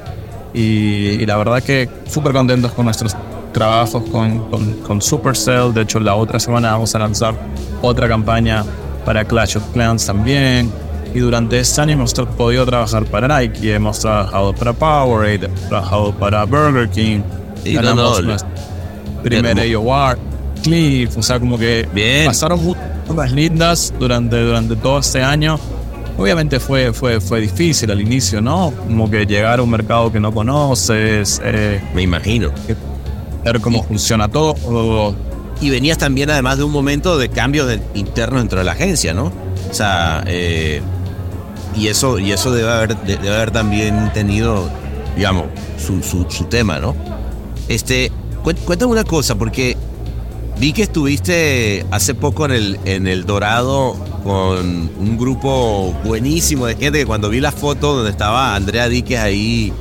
[0.54, 3.16] Y, y la verdad que súper contentos con nuestros
[3.52, 5.74] trabajos con, con, con, Supercell.
[5.74, 7.34] De hecho, la otra semana vamos a lanzar
[7.82, 8.64] otra campaña
[9.04, 10.70] para Clash of Clans también.
[11.14, 16.12] Y durante este año hemos podido trabajar para Nike, hemos trabajado para Powerade, hemos trabajado
[16.12, 17.20] para Burger King.
[17.64, 18.38] Y ganamos no, no,
[19.22, 20.18] primer AOR,
[20.62, 22.26] Cliff, o sea, como que Bien.
[22.26, 22.60] pasaron
[23.06, 25.58] cosas lindas durante, durante todo este año.
[26.18, 28.72] Obviamente fue, fue, fue difícil al inicio, ¿no?
[28.86, 31.40] Como que llegar a un mercado que no conoces.
[31.44, 32.50] Eh, Me imagino.
[33.44, 35.14] Ver cómo funciona todo.
[35.60, 39.14] Y venías también además de un momento de cambio de, interno dentro de la agencia,
[39.14, 39.32] ¿no?
[39.70, 40.82] O sea, eh,
[41.78, 44.68] y eso, y eso debe, haber, debe haber también tenido,
[45.16, 45.46] digamos,
[45.78, 46.94] su, su, su tema, ¿no?
[47.68, 48.10] Este,
[48.64, 49.76] cuéntame una cosa, porque
[50.60, 56.74] Vi que estuviste hace poco en el, en el Dorado con un grupo buenísimo de
[56.74, 59.72] gente que cuando vi la foto donde estaba Andrea Díquez ahí,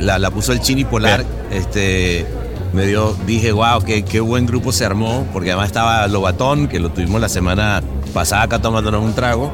[0.00, 2.26] la, la puso el Chini Polar, este,
[2.72, 6.80] me dio, dije, wow, qué, qué buen grupo se armó, porque además estaba Lobatón, que
[6.80, 7.82] lo tuvimos la semana
[8.14, 9.52] pasada acá tomándonos un trago.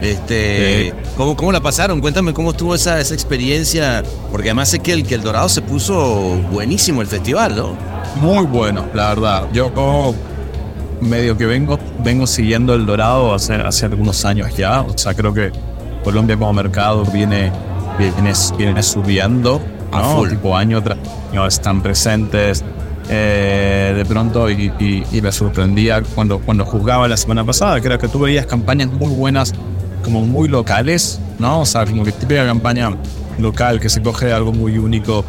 [0.00, 1.10] Este, sí.
[1.16, 2.00] ¿cómo, ¿Cómo la pasaron?
[2.00, 5.62] Cuéntame cómo estuvo esa, esa experiencia, porque además sé que el, que el Dorado se
[5.62, 7.76] puso buenísimo el festival, ¿no?
[8.16, 9.48] Muy bueno, la verdad.
[9.52, 10.14] Yo como
[11.00, 14.82] medio que vengo, vengo siguiendo el Dorado hace, hace algunos años ya.
[14.82, 15.50] O sea, creo que
[16.04, 17.50] Colombia como mercado viene,
[17.98, 19.98] viene, viene subiendo, ¿no?
[19.98, 20.28] A full.
[20.30, 20.98] Tipo año tras
[21.30, 22.64] año están presentes.
[23.08, 28.00] Eh, de pronto y, y, y, me sorprendía cuando, cuando juzgaba la semana pasada, creo
[28.00, 29.52] que tú veías campañas muy buenas,
[30.06, 31.62] como muy locales, ¿no?
[31.62, 32.96] O sea, como que típica campaña
[33.38, 35.24] local que se coge algo muy único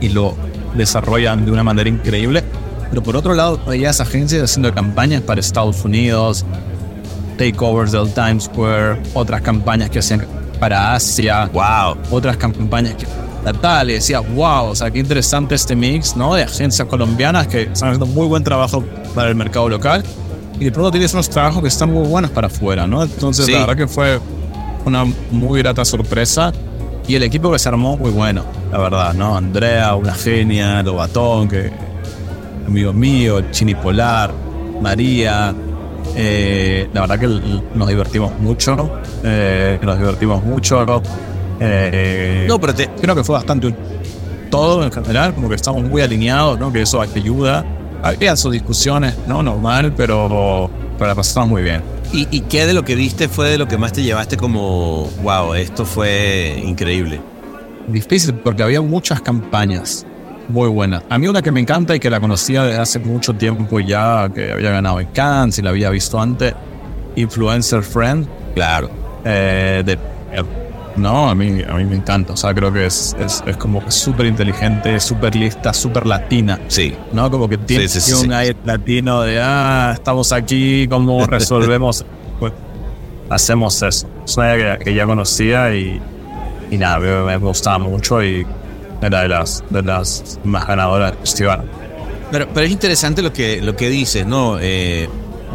[0.00, 0.34] y lo
[0.76, 2.44] desarrollan de una manera increíble.
[2.88, 6.44] Pero por otro lado, veías agencias haciendo campañas para Estados Unidos,
[7.36, 10.24] takeovers del Times Square, otras campañas que hacían
[10.60, 13.06] para Asia, wow, otras campañas que
[13.60, 16.34] tal, y decía, wow, o sea, qué interesante este mix, ¿no?
[16.34, 20.04] De agencias colombianas que están haciendo muy buen trabajo para el mercado local
[20.60, 23.02] y de pronto tienes unos trabajos que están muy buenos para afuera, ¿no?
[23.02, 23.52] Entonces, Sí.
[23.52, 24.18] la verdad que fue
[24.84, 26.52] una muy grata sorpresa
[27.08, 29.36] y el equipo que se armó muy bueno, la verdad, ¿no?
[29.36, 31.70] Andrea, una genia, Lobatón, que
[32.66, 34.32] amigo mío, Chini Polar,
[34.80, 35.54] María.
[36.18, 37.26] eh, la verdad que
[37.74, 41.02] nos divertimos mucho, eh, nos divertimos mucho.
[41.60, 43.74] eh, No, pero te, creo que fue bastante
[44.50, 46.72] todo en general, como que estamos muy alineados, ¿no?
[46.72, 47.64] Que eso te ayuda.
[48.02, 49.42] Había sus discusiones, ¿no?
[49.42, 51.82] Normal, pero, pero la pasamos muy bien.
[52.12, 55.10] ¿y, ¿Y qué de lo que viste fue de lo que más te llevaste como,
[55.22, 57.20] wow, esto fue increíble?
[57.88, 60.06] Difícil porque había muchas campañas
[60.48, 61.02] muy buenas.
[61.08, 64.28] A mí una que me encanta y que la conocía desde hace mucho tiempo ya,
[64.32, 66.54] que había ganado en Cannes y la había visto antes,
[67.16, 68.88] Influencer Friend, Claro.
[69.24, 69.98] eh, de
[70.96, 72.32] no, a mí, a mí me encanta.
[72.32, 76.58] O sea, creo que es, es, es como súper inteligente, súper lista, súper latina.
[76.68, 76.94] Sí.
[77.12, 77.30] ¿no?
[77.30, 82.04] Como que tiene Sí, sí, sí, un aire latino de, ah, estamos aquí, ¿cómo resolvemos?
[82.38, 82.52] pues
[83.30, 84.08] hacemos eso.
[84.24, 86.00] Es una idea que, que ya conocía y,
[86.70, 88.46] y nada, me, me gustaba mucho y
[89.02, 91.64] era de las, de las más ganadoras del festival.
[92.30, 94.58] Pero, pero es interesante lo que, lo que dices, ¿no?
[94.60, 95.08] Eh,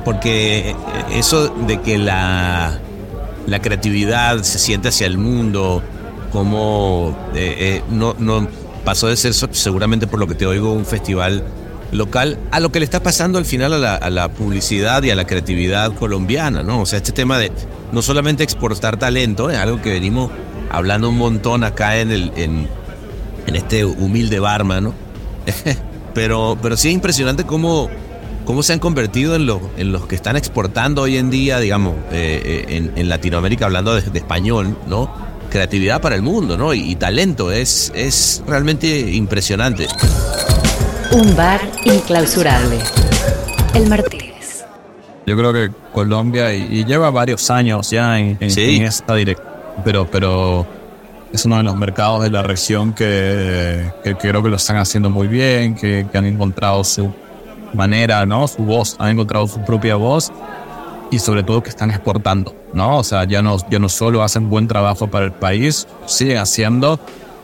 [0.06, 0.76] porque
[1.14, 2.80] eso de que la,
[3.48, 5.82] la creatividad se siente hacia el mundo,
[6.32, 8.48] como eh, eh, no, no
[8.86, 11.44] pasó de ser seguramente por lo que te oigo un festival
[11.92, 15.26] local a lo que le está pasando al final a la, publicidad y a la
[15.26, 16.82] creatividad colombiana, ¿no?
[16.82, 17.52] O sea, este tema de
[17.92, 20.32] no solamente exportar talento, es algo que venimos
[20.70, 22.68] hablando un montón acá en el en,
[23.54, 24.94] este humilde barma, ¿no?
[26.14, 27.90] pero, pero sí es impresionante cómo,
[28.46, 31.96] cómo se han convertido en, lo- en los que están exportando hoy en día, digamos,
[32.12, 35.12] eh, eh, en, en Latinoamérica, hablando de, de español, ¿no?
[35.50, 36.74] Creatividad para el mundo, ¿no?
[36.74, 39.88] Y, y talento, es, es realmente impresionante.
[41.12, 42.78] Un bar inclausurable.
[43.74, 44.64] El Martínez.
[45.26, 48.78] Yo creo que Colombia, y, y lleva varios años ya en, en- Sí.
[48.78, 49.48] en esta dirección,
[49.84, 50.66] pero, pero
[51.34, 55.10] es uno de los mercados de la región que, que creo que lo están haciendo
[55.10, 57.14] muy bien, que, que han encontrado su
[57.74, 58.48] manera, ¿no?
[58.48, 60.32] Su voz, han encontrado su propia voz.
[61.12, 63.00] y sobre todo que están exportando, ¿no?
[63.00, 67.02] O sea, ya no, ya no solo hacen buen trabajo para el país, siguen haciendo,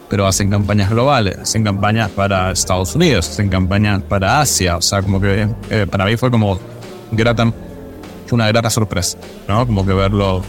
[0.09, 5.01] pero hacen campañas globales, hacen campañas para Estados Unidos, hacen campañas para Asia, o sea,
[5.01, 6.57] como que eh, para mí fue como
[7.11, 7.51] grata,
[8.31, 9.17] una grata sorpresa,
[9.49, 9.67] ¿no?
[9.67, 10.41] Como que verlo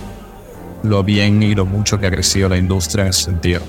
[0.85, 3.63] lo bien y lo mucho que ha crecido la industria en ese sentido.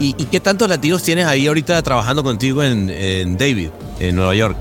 [0.00, 3.68] ¿Y, y qué tantos latinos tienes ahí ahorita trabajando contigo en, en David,
[4.00, 4.56] en Nueva York?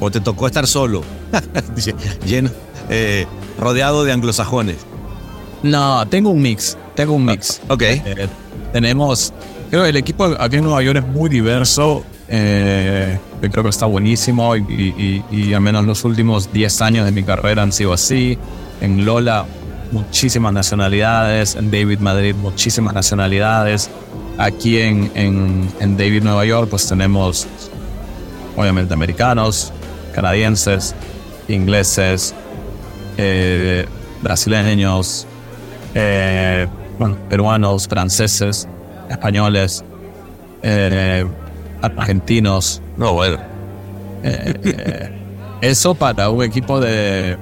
[0.00, 1.02] ¿O te tocó estar solo?
[2.26, 2.50] Lleno,
[2.88, 3.26] eh,
[3.58, 4.76] rodeado de anglosajones.
[5.62, 7.60] No, tengo un mix, tengo un mix.
[7.68, 7.82] Ok.
[7.82, 8.28] Eh,
[8.72, 9.32] tenemos,
[9.70, 13.70] creo que el equipo aquí en Nueva York es muy diverso, eh, yo creo que
[13.70, 17.62] está buenísimo y, y- y- y al menos los últimos 10 años de mi carrera
[17.62, 18.36] han sido así.
[18.80, 19.46] En Lola,
[19.92, 23.88] muchísimas nacionalidades, en David Madrid, muchísimas nacionalidades.
[24.38, 27.46] Aquí en, en, en David Nueva York, pues tenemos
[28.56, 29.72] obviamente americanos,
[30.16, 30.94] canadienses,
[31.46, 32.34] ingleses,
[33.18, 33.86] eh,
[34.22, 35.26] brasileños,
[35.94, 36.66] eh,
[36.98, 38.66] bueno, peruanos, franceses,
[39.10, 39.84] españoles,
[40.62, 41.26] eh,
[41.82, 42.80] argentinos.
[42.96, 43.36] No, bueno.
[44.22, 45.10] Eh, eh,
[45.60, 47.36] eso para un equipo de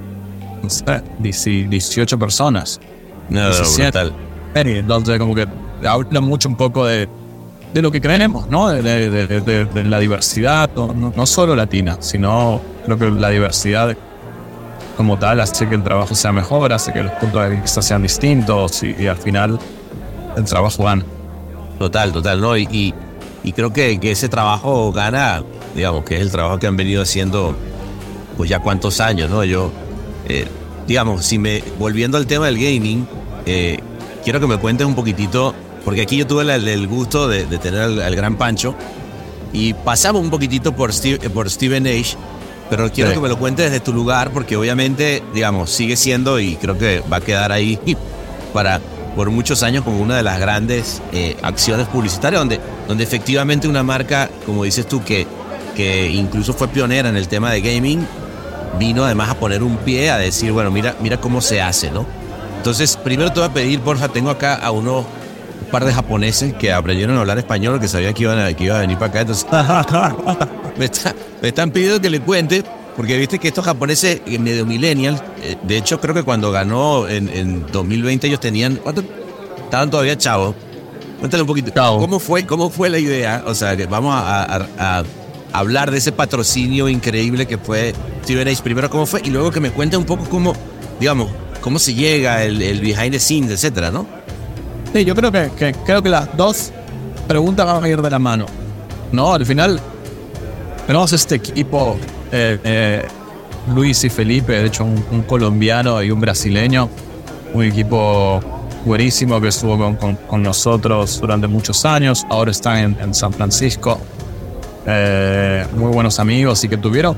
[0.61, 2.81] no sé, 10 18 personas.
[3.29, 3.83] No, no, 17.
[3.85, 4.13] brutal.
[4.53, 5.47] Entonces, como que
[5.87, 7.07] habla mucho un poco de,
[7.75, 8.69] de lo que creemos, ¿no?
[8.69, 13.97] De, la diversidad, no, solo latina, sino creo que la diversidad
[14.95, 18.01] como tal hace que el trabajo sea mejor, hace que los puntos de vista sean
[18.01, 19.59] distintos y, al final
[20.37, 21.03] el trabajo gana.
[21.77, 22.55] Total, total, ¿no?
[22.55, 22.93] Y,
[23.53, 25.43] creo que, que ese trabajo gana,
[25.75, 27.57] digamos, que es el trabajo que han venido haciendo,
[28.37, 29.43] pues ya cuántos años, ¿no?
[29.43, 29.69] Yo,
[30.29, 30.47] eh,
[30.87, 33.05] digamos, si me, volviendo al tema del gaming,
[33.45, 33.79] eh,
[34.23, 35.53] quiero que me cuentes un poquitito,
[35.85, 38.75] porque aquí yo tuve la- el gusto de, de tener al, al gran Pancho
[39.53, 42.15] y pasamos un poquitito por, Steve- por Steven Age,
[42.69, 43.15] pero quiero Sí.
[43.15, 47.01] que me lo cuentes desde tu lugar, porque obviamente, digamos, sigue siendo y creo que
[47.11, 47.79] va a quedar ahí
[48.53, 48.81] para
[49.15, 53.81] por muchos años como una de las grandes eh, acciones publicitarias, donde, donde efectivamente una
[53.81, 55.25] marca, como dices tú, que,
[55.73, 58.05] que incluso fue pionera en el tema de gaming,
[58.77, 62.05] vino además a poner un pie a decir, bueno, mira, mira cómo se hace, ¿no?
[62.57, 65.05] Entonces, primero te voy a pedir, porfa, tengo acá a unos
[65.63, 68.65] un par de japoneses que aprendieron a hablar español, que sabían que iban a, que
[68.65, 69.45] iba a venir para acá, entonces
[70.77, 72.63] me, está- me están pidiendo que le cuente,
[72.95, 77.07] porque viste que estos japoneses eh, medio millennials, eh, de hecho creo que cuando ganó
[77.07, 79.03] en, en 2020 ellos tenían, ¿cuánto?
[79.63, 80.55] Estaban todavía chavos.
[81.19, 81.99] Cuéntale un poquito, Chavo.
[81.99, 83.43] ¿cómo fue, cómo fue la idea?
[83.47, 84.67] O sea, que vamos a, a-
[84.99, 85.03] a
[85.53, 88.61] hablar de ese patrocinio increíble que fue Steven Age.
[88.61, 90.53] Primero cómo fue y luego que me cuente un poco cómo,
[90.99, 91.29] digamos,
[91.61, 94.05] cómo se llega, el, el behind the scenes, etcétera, ¿no?
[94.95, 96.71] Sí, yo creo que, creo que las dos
[97.27, 98.45] preguntas van a ir de la mano.
[99.11, 99.77] No, al final
[100.87, 101.97] tenemos este equipo,
[102.31, 103.05] eh, eh,
[103.75, 106.87] Luis y Felipe, de hecho un, colombiano y un brasileño,
[107.53, 108.39] un equipo
[108.85, 113.33] buenísimo que estuvo con, con- con nosotros durante muchos años, ahora están en, en San
[113.33, 113.99] Francisco,
[114.87, 117.17] Eh, muy buenos amigos y que tuvieron,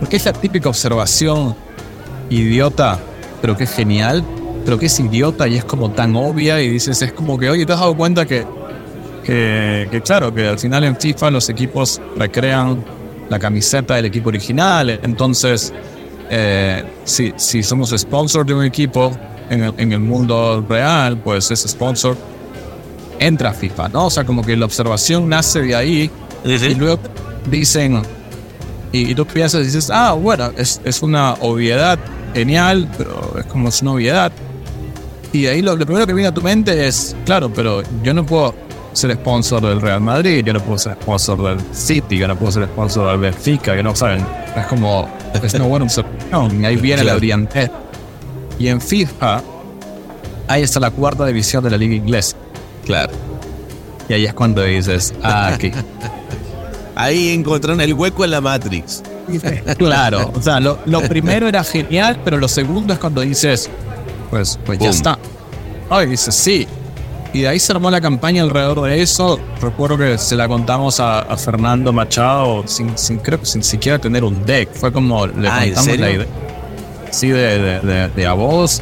[0.00, 1.54] porque es la típica observación
[2.30, 2.98] idiota,
[3.40, 4.24] pero que es genial,
[4.66, 7.64] pero que es idiota y es como tan obvia y dices, es como que, oye,
[7.64, 8.44] ¿te has dado cuenta que,
[9.22, 12.84] que, que claro, que al final en FIFA los equipos recrean
[13.28, 15.72] la camiseta del equipo original, entonces,
[16.30, 19.12] eh, si, si somos sponsor de un equipo
[19.50, 22.16] en el, en el mundo real, pues ese sponsor
[23.20, 24.06] entra a FIFA, ¿no?
[24.06, 26.10] O sea, como que la observación nace de ahí
[26.44, 26.98] y luego
[27.48, 28.02] dicen,
[28.90, 32.00] y, y tú piensas dices, ah, bueno, es, es una obviedad
[32.34, 34.32] genial, pero es como es una obviedad.
[35.36, 38.24] Y ahí lo, lo primero que viene a tu mente es, claro, pero yo no
[38.24, 38.54] puedo
[38.94, 42.52] ser sponsor del Real Madrid, yo no puedo ser sponsor del City, yo no puedo
[42.52, 44.24] ser sponsor del Benfica, que no saben.
[44.56, 47.70] Es como, es observación, y ahí viene la brillantez.
[48.58, 49.42] Y en FIFA,
[50.48, 52.34] ahí está la cuarta división de la liga inglesa.
[52.86, 53.12] Claro.
[54.08, 55.72] Y ahí es cuando dices, ah, aquí.
[56.98, 59.02] Ahí encontraron el hueco en la Matrix.
[59.76, 63.68] Claro, o sea, lo, lo primero era genial, pero lo segundo es cuando dices,
[64.30, 65.18] pues, pues ya está.
[65.90, 66.66] Oh, y dices, sí.
[67.32, 69.38] Y de ahí se armó la campaña alrededor de eso.
[69.60, 73.98] Recuerdo que se la contamos a, a Fernando Machado sin, sin, creo que sin siquiera
[73.98, 74.72] tener un deck.
[74.72, 76.26] Fue como le Ah, ¿en contamos la idea.
[77.10, 78.80] Sí, de, de, de- de a voz.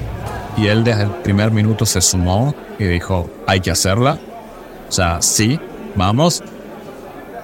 [0.56, 4.18] Y él desde el primer minuto se sumó y dijo, hay que hacerla.
[4.88, 5.58] O sea, sí,
[5.96, 6.42] vamos.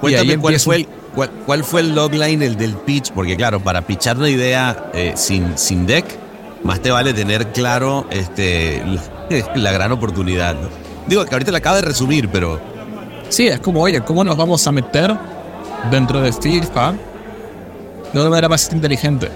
[0.01, 3.83] Cuéntame cuál fue, el, cuál, cuál fue el logline, el del pitch, porque claro, para
[3.83, 6.07] pitchar una idea eh, sin, sin deck,
[6.63, 9.03] más te vale tener claro este, la,
[9.55, 10.55] la gran oportunidad.
[10.55, 10.69] ¿no?
[11.07, 12.61] Digo que ahorita la acabo de resumir, pero
[13.31, 15.17] Sí, es como, oye, ¿cómo nos vamos a meter
[15.89, 16.95] dentro de FIFA
[18.13, 19.31] de una manera más inteligente?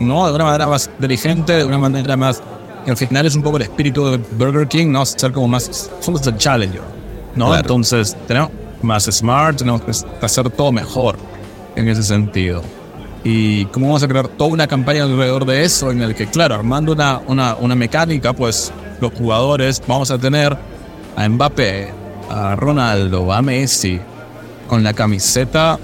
[0.00, 0.26] ¿no?
[0.26, 2.42] De una manera más inteligente, de una manera más...
[2.84, 5.04] Que al final es un poco el espíritu de Burger King, ¿no?
[5.06, 5.90] Ser como más...
[6.00, 6.82] Somos el challenger,
[7.34, 7.46] ¿no?
[7.46, 7.60] Claro.
[7.60, 8.50] Entonces, tenemos
[8.82, 9.92] más smart, tenemos que
[10.24, 11.16] hacer todo mejor
[11.74, 12.62] en ese sentido.
[13.24, 16.54] Y cómo vamos a crear toda una campaña alrededor de eso, en el que, claro,
[16.54, 20.56] armando una, una, una mecánica, pues los jugadores vamos a tener
[21.16, 21.88] a Mbappé,
[22.30, 24.00] a Ronaldo, a Messi,
[24.68, 25.78] con la camiseta,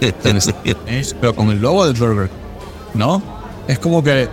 [1.20, 2.30] pero con el logo del Burger,
[2.94, 3.22] ¿no?
[3.66, 4.28] Es como que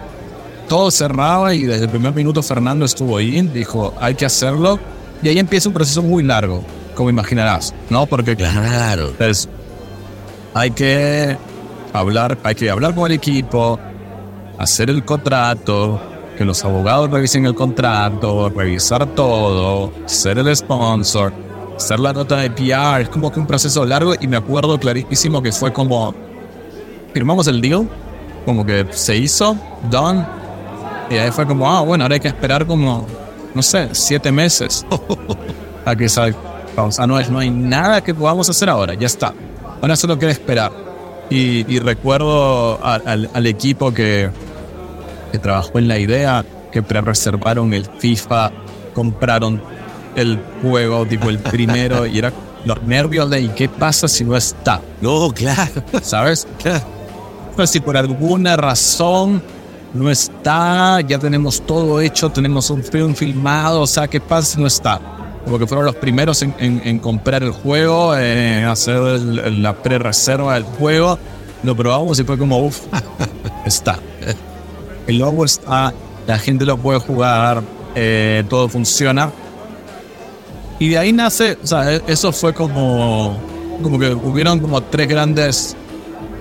[0.67, 4.77] todo cerraba y desde el primer minuto Fernando estuvo ahí, dijo, hay que hacerlo,
[5.21, 6.63] y ahí empieza un proceso muy largo,
[6.95, 8.05] como imaginarás, ¿no?
[8.05, 9.09] Porque Claro.
[9.09, 9.47] entonces,
[10.53, 11.37] hay que
[11.93, 13.79] hablar, hay que hablar con el equipo,
[14.57, 16.01] hacer el contrato,
[16.37, 21.31] que los abogados revisen el contrato, revisar todo, ser el sponsor,
[21.77, 23.01] hacer la nota de PR.
[23.01, 26.13] Es como que un proceso largo y me acuerdo clarísimo que fue como
[27.13, 27.87] firmamos el deal,
[28.45, 29.55] como que se hizo,
[29.89, 30.25] done,
[31.09, 33.05] y ahí fue como, ah, bueno, ahora hay que esperar como,
[33.53, 34.85] no sé, siete meses
[35.85, 36.37] a que salga.
[36.75, 39.33] O sea, no, no hay nada que podamos hacer ahora, ya está.
[39.79, 40.71] Ahora solo queda esperar.
[41.34, 44.29] Y, y recuerdo a- al, al equipo que,
[45.31, 48.51] que trabajó en la idea, que pre-reservaron el FIFA,
[48.93, 49.61] compraron
[50.15, 52.31] el juego, tipo el primero, y era
[52.65, 54.79] los nervios de ¿y qué pasa si no está?
[55.01, 55.84] No, claro.
[56.01, 56.47] ¿Sabes?
[56.61, 56.86] claro.
[57.65, 59.41] Si por alguna razón
[59.93, 64.61] no está, ya tenemos todo hecho, tenemos un film filmado, o sea, ¿qué pasa si
[64.61, 64.99] no está?
[65.45, 69.73] Como que fueron los primeros en, en- en comprar el juego, en hacer el- la
[69.73, 71.17] pre-reserva del juego.
[71.63, 72.81] Lo probamos y fue como, uff,
[73.65, 73.99] está.
[75.07, 75.93] El logo está,
[76.27, 77.61] la gente lo puede jugar,
[77.95, 79.31] eh, todo funciona.
[80.79, 83.37] Y de ahí nace, o sea, e- eso fue como,
[83.81, 85.75] como que hubieron como tres grandes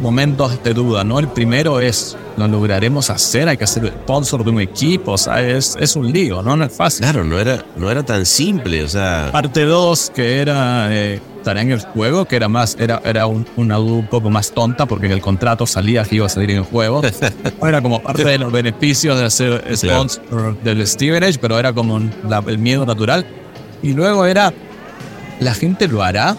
[0.02, 1.18] momentos de duda, ¿no?
[1.18, 3.48] El primero es, ¿lo lograremos hacer?
[3.48, 6.56] Hay que hacer el sponsor de un equipo, o sea, es, es un lío, ¿no?
[6.56, 7.04] No es fácil.
[7.04, 9.30] Claro, no era, no era tan simple, o sea.
[9.32, 13.46] Parte 2, que era eh, tarea en el juego, que era más, era, era un,
[13.56, 16.50] una duda un poco más tonta, porque en el contrato salía que iba a salir
[16.50, 17.00] en el juego.
[17.62, 22.00] Era como parte de los beneficios de hacer sponsor del Steven Age, pero era como
[22.28, 23.24] la- el miedo natural.
[23.82, 24.52] Y luego era,
[25.40, 26.36] ¿la gente lo hará?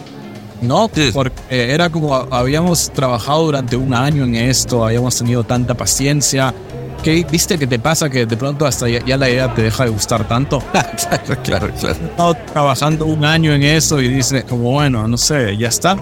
[0.66, 0.90] ¿No?
[0.92, 1.10] Sí.
[1.12, 6.54] Porque era como, habíamos trabajado durante un año en esto, habíamos tenido tanta paciencia.
[7.02, 9.84] que ¿Viste que te pasa que de pronto hasta ya, ya la idea te deja
[9.84, 10.62] de gustar tanto?
[10.72, 11.94] claro, claro, claro.
[11.94, 15.96] estado trabajando un año en eso y dices como bueno, no sé, ya está.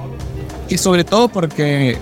[0.68, 1.98] Y sobre todo porque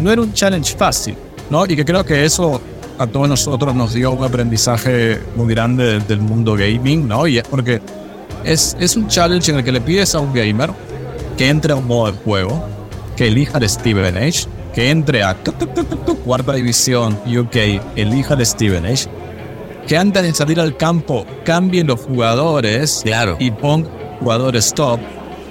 [0.00, 1.16] no era un challenge fácil,
[1.50, 1.64] ¿no?
[1.66, 2.60] Y que creo que eso
[2.98, 7.26] a todos nosotros nos dio un aprendizaje muy grande del, del mundo gaming, ¿no?
[7.26, 7.80] Y es porque
[8.44, 10.70] es, es un challenge en el que le pides a un gamer
[11.36, 12.64] que entre a un modo de juego,
[13.16, 17.18] que elija de Steven Age, que entre a tu, tu, tu, tu, tu, cuarta división
[17.26, 17.56] UK,
[17.96, 19.06] elija de Steven Age,
[19.86, 23.36] que antes de salir al campo cambien los jugadores Claro.
[23.38, 23.88] y ponga
[24.20, 24.98] jugadores top,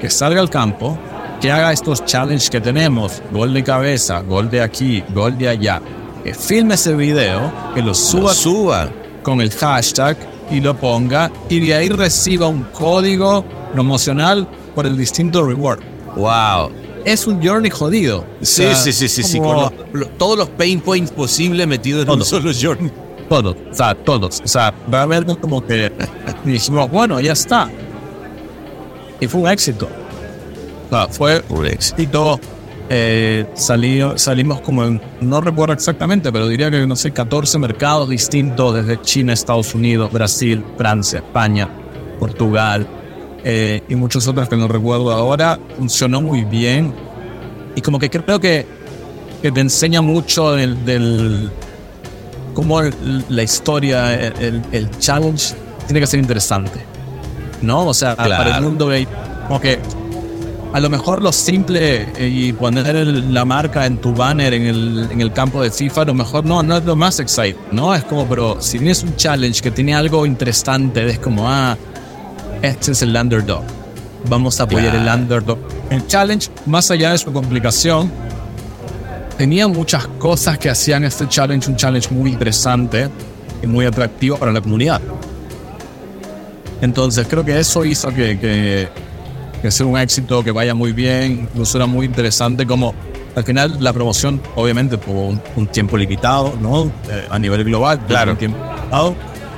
[0.02, 0.98] que salga al campo,
[1.42, 5.82] que haga estos challenges que tenemos, gol de cabeza, gol de aquí, gol de allá,
[6.24, 8.90] que filme ese video, que lo suba Suba.
[9.24, 10.18] con el hashtag
[10.52, 15.80] y lo ponga y de ahí reciba un código promocional por el distinto reward.
[16.16, 16.72] Wow.
[17.06, 18.26] Es un journey jodido.
[18.42, 19.40] Sí, O sea, sí, sí, sí, sí.
[19.40, 22.92] como- lo- todos los pain points posibles metidos en un solo journey.
[23.30, 24.42] Todos, o sea, todos.
[24.44, 25.92] O sea, realmente como que
[26.46, 27.70] dijimos, bueno, ya está.
[29.20, 29.88] Y fue un éxito.
[30.88, 31.96] O sea, fue Un éxito.
[31.96, 32.40] éxito.
[32.90, 38.10] Eh, salió- salimos como en, no recuerdo exactamente, pero diría que, no sé, 14 mercados
[38.10, 41.68] distintos, desde China, Estados Unidos, Brasil, Francia, España,
[42.20, 42.86] Portugal
[43.48, 45.58] eh, y muchos otros que no recuerdo ahora.
[45.78, 46.94] Funcionó muy bien.
[47.76, 48.66] Y como que creo que,
[49.42, 51.52] que te enseña mucho del, del
[52.54, 52.82] cómo
[53.30, 55.54] la historia, el, el- el challenge
[55.86, 56.80] tiene que ser interesante.
[57.62, 57.86] ¿No?
[57.86, 58.44] O sea, Claro.
[58.44, 59.08] para el mundo gay,
[59.48, 59.80] como que
[60.74, 64.64] a lo mejor lo simple eh, y poner el- la marca en tu banner en
[64.66, 67.56] el, en el campo de FIFA, a lo mejor no, no es lo más exciting,
[67.72, 67.96] ¿no?
[67.96, 71.78] Es como, pero si tienes un challenge que tiene algo interesante, es como, ah,
[72.66, 73.64] este es el underdog.
[74.30, 75.14] Vamos a apoyar Claro.
[75.14, 75.58] el underdog.
[75.90, 78.12] El challenge, más allá de su complicación,
[79.38, 83.10] tenía muchas cosas que hacían este challenge un challenge muy interesante
[83.62, 85.02] y muy atractivo para la comunidad.
[86.82, 88.90] Entonces creo que eso hizo que, que,
[89.62, 92.94] que sea un éxito, que vaya muy bien, incluso era muy interesante como
[93.36, 96.86] al final la promoción obviamente tuvo un, un tiempo limitado, ¿no?
[97.10, 98.32] Eh, a nivel global, Claro.
[98.32, 99.16] un tiempo limitado.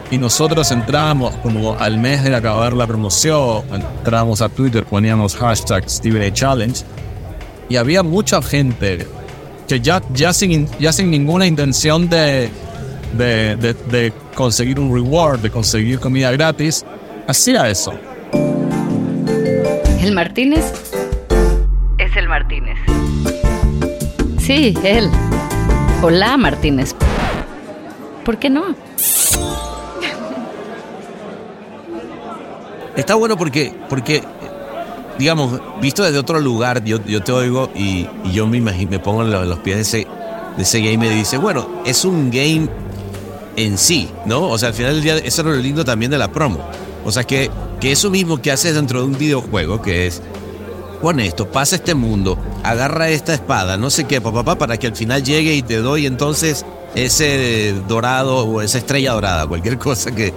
[0.10, 5.90] Y nosotros entramos como al mes de acabar la promoción, entramos a Twitter, poníamos hashtag
[5.90, 6.34] Steven A.
[6.34, 6.84] Challenge
[7.70, 9.06] y había mucha gente
[9.68, 12.50] que ya, ya, sin, ya sin ninguna intención de,
[13.18, 16.86] de, de, de conseguir un reward, de conseguir comida gratis,
[17.28, 17.94] hacía eso.
[20.00, 20.64] El Martínez
[21.98, 22.78] Es el Martínez.
[24.40, 25.10] Sí, él.
[26.02, 26.96] Hola, Martínez.
[28.24, 28.74] ¿Por qué no?
[32.98, 34.22] Está bueno porque, porque
[35.18, 39.22] digamos, visto desde otro lugar, yo, yo te oigo y, yo me, imagino, me pongo
[39.24, 40.08] en lo- en los pies de ese,
[40.58, 42.68] de ese game y dice, bueno, es un game
[43.56, 44.50] en sí, ¿no?
[44.50, 46.60] O sea, al final del día, eso es lo lindo también de la promo.
[47.06, 50.22] O sea, que, que eso mismo que haces dentro de un videojuego, que es,
[51.02, 54.96] pon esto, pasa este mundo, agarra esta espada, no sé qué, papá, para que al
[54.96, 60.34] final llegue y te doy entonces ese dorado o esa estrella dorada, cualquier cosa que...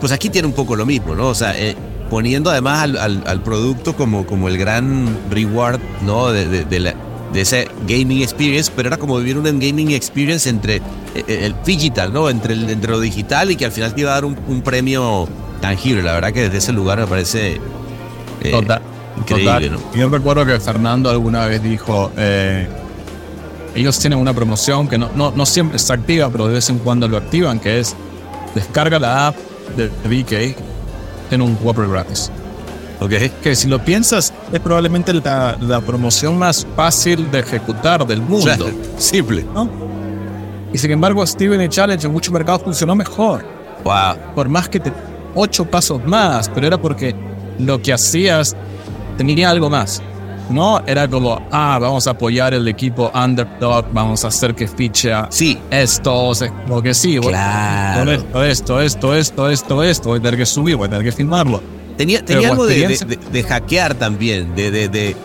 [0.00, 1.28] Pues aquí tiene un poco lo mismo, ¿no?
[1.28, 1.76] O sea, eh,
[2.10, 6.30] poniendo además al, al- al producto como, como el gran reward, ¿no?
[6.30, 6.94] De, de, de la-
[7.32, 10.76] de ese gaming experience, pero era como vivir una gaming experience entre
[11.14, 12.28] eh, el digital, ¿no?
[12.28, 14.60] Entre, el- entre lo digital y que al final te iba a dar un, un
[14.62, 15.28] premio
[15.60, 16.02] tangible.
[16.02, 17.60] La verdad que desde ese lugar me parece
[18.42, 18.82] eh, Total.
[19.16, 19.72] increíble, total.
[19.72, 19.98] ¿no?
[19.98, 22.66] Yo recuerdo que Fernando alguna vez dijo, eh,
[23.76, 26.78] ellos tienen una promoción que no, no, no siempre está activa, pero de vez en
[26.78, 27.94] cuando lo activan, que es
[28.56, 29.36] descarga la app
[29.76, 30.56] de VK
[31.30, 32.30] en un Whopper gratis.
[33.00, 33.12] Ok.
[33.42, 38.44] Que si lo piensas, es probablemente la, la promoción más fácil de ejecutar del mundo.
[38.44, 38.66] Claro,
[38.98, 39.44] simple.
[39.54, 39.68] ¿no?
[40.72, 43.44] Y sin embargo, Steven y Challenge en muchos mercados funcionó mejor.
[43.84, 44.34] Wow.
[44.34, 44.92] Por más que te
[45.34, 47.14] ocho pasos más, pero era porque
[47.58, 48.54] lo que hacías
[49.16, 50.02] tenía algo más.
[50.50, 55.12] No era como, ah, vamos a apoyar el equipo underdog, vamos a hacer que fiche
[55.12, 58.10] a Sí, esto, o sea, como que sí, Claro.
[58.12, 61.12] esto, esto, esto, esto, esto, esto, voy a tener que subir, voy a tener que
[61.12, 61.62] filmarlo.
[61.96, 65.16] Tenía, Pero tenía algo de, de, de- hackear también, de, de,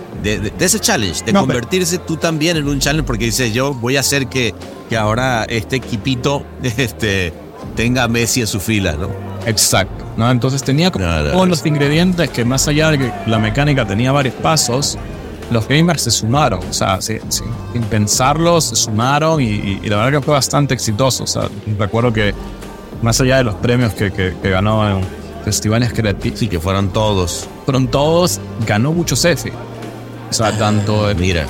[0.59, 3.95] ese challenge, de No, pero- convertirse tú también en un challenge, porque dices, yo voy
[3.97, 4.53] a hacer que,
[4.89, 7.31] que ahora este equipito este,
[7.75, 9.09] tenga a Messi en su fila, ¿no?
[9.45, 10.03] Exacto.
[10.17, 10.29] ¿no?
[10.31, 13.85] Entonces tenía como No, no, todos los ingredientes que más allá de que la mecánica
[13.85, 14.97] tenía varios pasos,
[15.51, 16.59] los gamers se sumaron.
[16.69, 20.73] O sea, sí, sin pensarlo, se sumaron y, y- y la verdad que fue bastante
[20.73, 21.23] exitoso.
[21.23, 21.43] O sea,
[21.77, 22.33] recuerdo que
[23.01, 25.05] más allá de los premios que, que- que ganó en
[25.43, 27.47] festivales creativos, Sí, que fueron todos.
[27.65, 29.51] fueron todos, ganó muchos F.
[30.29, 31.45] O sea, tanto en Mira,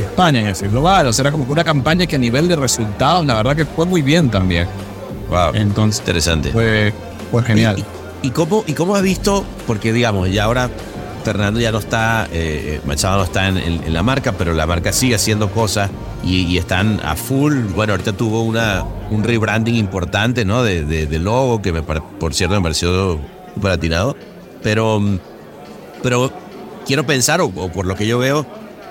[0.00, 1.06] España en F global.
[1.06, 3.86] O sea, era como una campaña que a nivel de resultados, la verdad que fue
[3.86, 4.66] muy bien también.
[5.30, 6.50] wow, Entonces, interesante.
[6.50, 6.92] fue,
[7.30, 7.76] fue genial.
[8.22, 9.44] ¿Y, y cómo, ¿Y cómo has visto?
[9.66, 10.68] Porque, digamos, ya ahora
[11.22, 15.14] Fernando ya no está, eh, Machado no está en, la marca, pero la marca sigue
[15.14, 15.90] haciendo cosas
[16.24, 17.54] y, están a full.
[17.74, 20.62] Bueno, ahorita tuvo una, un rebranding importante, ¿no?
[20.62, 23.18] De, logo, que me, por cierto me pareció
[23.54, 24.16] súper atinado.
[24.62, 25.18] Pero, mm,
[26.02, 26.32] pero
[26.86, 28.46] quiero pensar, o, o por lo que yo veo,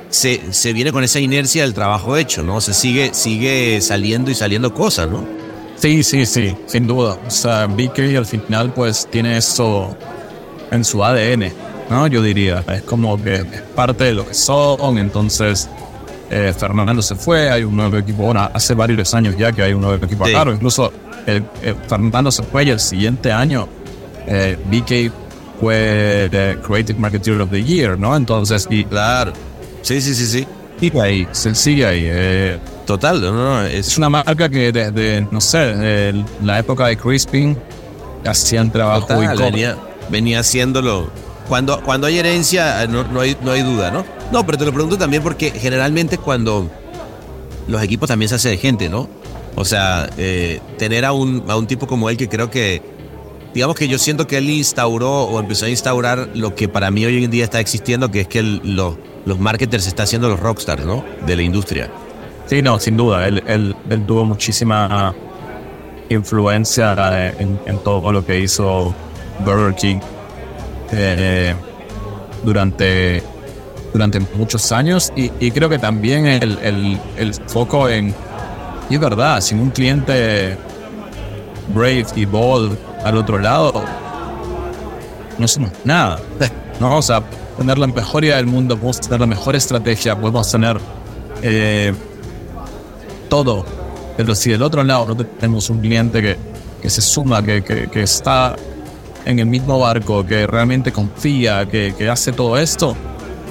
[0.09, 2.61] se, se viene con esa inercia del trabajo hecho, ¿no?
[2.61, 5.25] Se sigue, sigue saliendo y saliendo cosas, ¿no?
[5.77, 7.17] Sí, sí, sí, sin duda.
[7.25, 9.97] O sea, BK al final pues tiene eso
[10.69, 11.51] en su ADN,
[11.91, 12.07] ¿no?
[12.07, 15.69] Yo diría, es como que es parte de lo que son, entonces
[16.29, 19.73] eh, Fernando se fue, hay un nuevo equipo, bueno, hace varios años ya que hay
[19.73, 20.31] un nuevo equipo Sí.
[20.33, 20.91] a cargo, incluso
[21.27, 23.67] el- eh, Fernando se fue y el siguiente año
[24.27, 25.11] eh, BK
[25.59, 28.15] fue the Creative Marketer of the Year, ¿no?
[28.15, 29.33] Entonces, y, Claro.
[29.81, 30.47] Sí, sí, sí, sí.
[30.79, 32.03] sigue ahí, se sigue ahí.
[32.05, 36.13] eh, Total, no, no, es, es una marca que desde, no sé,
[36.43, 37.57] la época de Crispin
[38.25, 39.77] hacían trabajo Total, y venía,
[40.09, 41.09] venía haciéndolo.
[41.51, 44.05] Cuando, cuando hay herencia, eh, no, no hay, no hay duda, ¿no?
[44.31, 46.71] No, pero te lo pregunto también porque generalmente cuando
[47.67, 49.09] los equipos también se hace de gente, ¿no?
[49.57, 52.81] O sea, eh, tener a un, a un tipo como él que creo que,
[53.53, 57.03] digamos que yo siento que él instauró o empezó a instaurar lo que para mí
[57.03, 60.39] hoy en día está existiendo, que es que el- lo- los marketers están haciendo los
[60.39, 61.03] rockstars, ¿no?
[61.27, 61.91] De la industria.
[62.47, 63.27] Sí, no, sin duda.
[63.27, 65.13] Él, él, él tuvo muchísima
[66.09, 66.95] influencia
[67.27, 68.95] eh, en, en todo lo que hizo
[69.45, 69.99] Burger King
[72.43, 73.23] durante,
[73.93, 75.11] durante muchos años.
[75.15, 78.13] Y, creo que también el, el- foco en.
[78.89, 80.57] Y es verdad, sin un cliente
[81.73, 83.83] brave y bold al otro lado,
[85.37, 86.19] no somos nada.
[86.79, 87.21] No, o sea,
[87.59, 90.79] tener la mejor idea del mundo, podemos tener la mejor estrategia, podemos tener
[91.43, 91.93] eh,
[93.29, 93.63] todo.
[94.17, 96.37] Pero si del otro lado no tenemos un cliente que,
[96.81, 98.55] que se suma, que, que está
[99.25, 102.95] en el mismo barco, que realmente confía, que, que hace todo esto,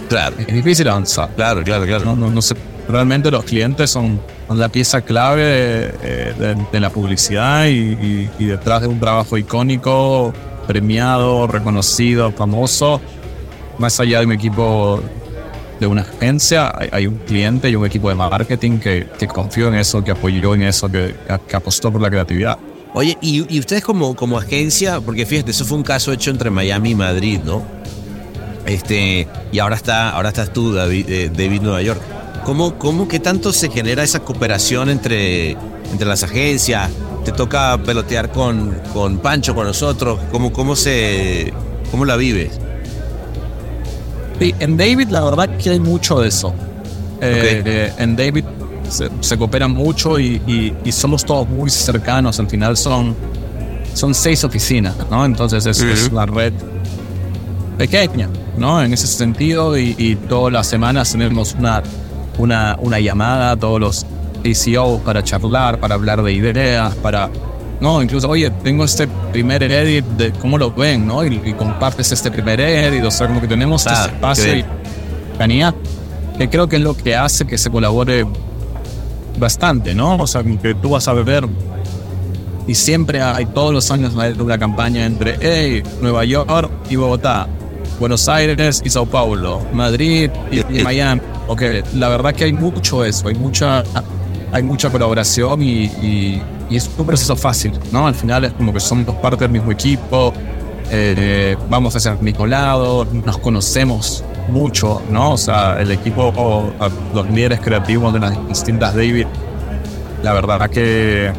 [0.08, 1.28] Claro, es difícil avanzar.
[1.36, 2.04] claro, claro, claro.
[2.04, 2.40] No, no, no.
[2.88, 7.70] Realmente los clientes son, son la pieza clave de, eh, de- de la publicidad y,
[7.70, 10.32] y- y detrás de un trabajo icónico,
[10.66, 13.00] premiado, reconocido, famoso,
[13.78, 15.00] más allá de un equipo
[15.78, 19.68] de una agencia, hay, hay un cliente y un equipo de marketing que, que confió
[19.68, 21.14] en eso, que apoyó en eso, que,
[21.48, 22.58] que apostó por la creatividad.
[22.92, 26.50] Oye, y, y ustedes como, como agencia, porque fíjate, eso fue un caso hecho entre
[26.50, 27.62] Miami y Madrid, ¿no?
[28.66, 32.00] Este, y ahora está, ahora estás tú, David, eh, David Nueva York.
[32.44, 36.90] ¿Cómo, ¿Cómo qué tanto se genera esa cooperación entre, entre las agencias?
[37.24, 40.18] ¿Te toca pelotear con, con Pancho, con nosotros?
[40.32, 41.52] ¿Cómo, cómo, se,
[41.90, 42.58] ¿Cómo la vives?
[44.38, 46.54] Sí, en David la verdad que hay mucho de eso.
[47.20, 48.44] Eh, eh, en David
[48.90, 52.38] se, se coopera mucho y, y- y somos todos muy cercanos.
[52.40, 53.14] Al final son,
[53.94, 55.24] son seis oficinas, ¿no?
[55.24, 56.16] Entonces es, es Ujú.
[56.16, 56.52] una red
[57.78, 58.28] pequeña,
[58.58, 58.82] ¿no?
[58.82, 61.82] En ese sentido y, y todas las semanas tenemos una,
[62.38, 64.06] una, una llamada, todos los
[64.44, 67.30] ACO para charlar, para hablar de ideas, para...
[67.80, 71.24] No, incluso, oye, tengo este primer edit de cómo lo ven, ¿no?
[71.24, 74.64] Y, y compartes este primer edit, o sea, como que tenemos Ah, este espacio y
[76.36, 78.26] que creo que es lo que hace que se colabore
[79.38, 80.16] bastante, ¿no?
[80.16, 81.48] O sea, que tú vas a ver
[82.66, 87.48] y siempre hay todos los años una campaña entre hey, Nueva York y Bogotá,
[87.98, 91.20] Buenos Aires y Sao Paulo, Madrid y, Miami.
[91.48, 91.62] Ok,
[91.94, 93.82] la verdad que hay mucho eso, hay mucha,
[94.52, 98.06] hay mucha colaboración y, es un proceso fácil, ¿no?
[98.06, 100.32] Al final es como que somos parte del mismo equipo,
[100.92, 105.32] eh, vamos hacia el mismo lado, nos conocemos mucho, ¿no?
[105.32, 106.72] O sea, el equipo,
[107.14, 109.26] los líderes creativos de las distintas David,
[110.22, 111.32] la verdad que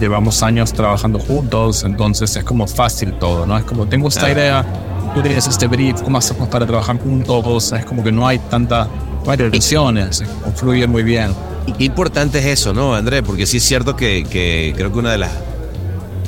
[0.00, 3.58] llevamos años trabajando juntos, entonces es como fácil todo, ¿no?
[3.58, 4.64] Es como, tengo esta idea,
[5.14, 7.72] tú tienes este brief, ¿cómo hacemos para trabajar juntos?
[7.72, 8.88] Es como que no hay tanta,
[9.24, 11.34] no hay tensiones, es como fluye muy bien.
[11.78, 13.22] Importante es eso, ¿no, Andrés?
[13.24, 15.30] Porque sí es cierto que, que creo que una de las,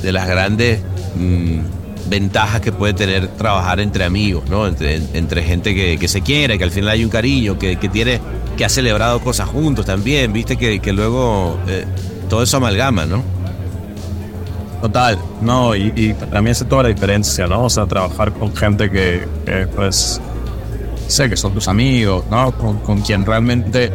[0.03, 0.81] de las grandes
[1.17, 4.67] mm, ventajas que puede tener trabajar entre amigos, ¿no?
[4.67, 8.21] Entre, gente que, se quiere, que al final hay un cariño, que, que tiene,
[8.57, 11.85] que ha celebrado cosas juntos también, viste que, luego eh,
[12.29, 13.23] todo eso amalgama, ¿no?
[14.81, 17.65] Total, no, y, y para mí hace toda la diferencia, ¿no?
[17.65, 20.21] O sea, trabajar con gente que, que, pues,
[21.07, 22.51] sé que son tus amigos, ¿no?
[22.53, 23.93] Con, con quien realmente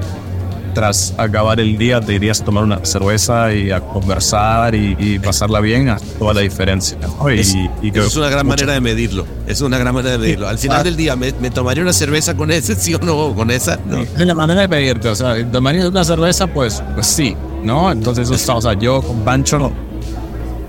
[0.77, 5.17] tras acabar el día te irías a tomar una cerveza y a conversar y, y
[5.17, 7.31] pasarla bien, toda la diferencia, ¿no?
[7.33, 9.25] Y, Es- y creo es una gran mucho- manera de medirlo.
[9.47, 10.47] Es una gran manera de medirlo.
[10.47, 10.83] Al final Ah.
[10.83, 13.33] del día, ¿me, me tomaría una cerveza con ese, sí o no?
[13.33, 13.79] ¿Con esa?
[13.87, 14.01] No.
[14.03, 17.91] Es la manera de pedirte, o sea, tomarías una cerveza, pues, pues sí, ¿no?
[17.91, 19.71] Entonces, eso está, o sea, yo con Pancho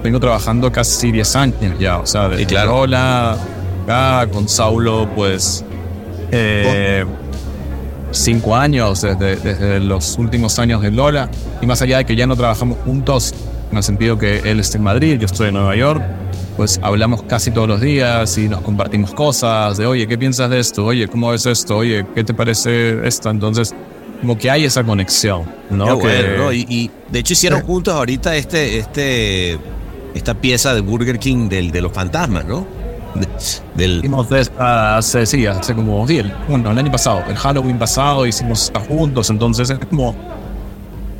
[0.02, 2.70] vengo trabajando casi 10 años ya, o sea, de Y claro.
[2.86, 3.36] Lola,
[3.84, 5.62] acá, con Saulo, pues,
[6.30, 7.04] eh,
[8.10, 11.30] cinco años, desde, desde los últimos años de Lola,
[11.60, 13.34] y más allá de que ya no trabajamos juntos,
[13.70, 16.02] en el sentido que él está en Madrid, yo estoy en Nueva York,
[16.56, 20.58] pues hablamos casi todos los días y nos compartimos cosas de, oye, ¿qué piensas de
[20.58, 20.84] esto?
[20.84, 21.76] Oye, ¿cómo ves esto?
[21.76, 23.30] Oye, ¿qué te parece esto?
[23.30, 23.74] Entonces,
[24.20, 25.98] como que hay esa conexión, ¿no?
[26.00, 26.52] Qué Que- ¿no?
[26.52, 29.58] Y, y, de hecho hicieron juntos ahorita este, este,
[30.14, 32.66] esta pieza de Burger King del, de los fantasmas, ¿no?
[33.18, 33.28] De-
[33.74, 37.36] del, Hicimos de esta hace, sí, hace como, sí, el, bueno, el año pasado, el
[37.36, 40.14] Halloween pasado hicimos esta juntos, entonces es como,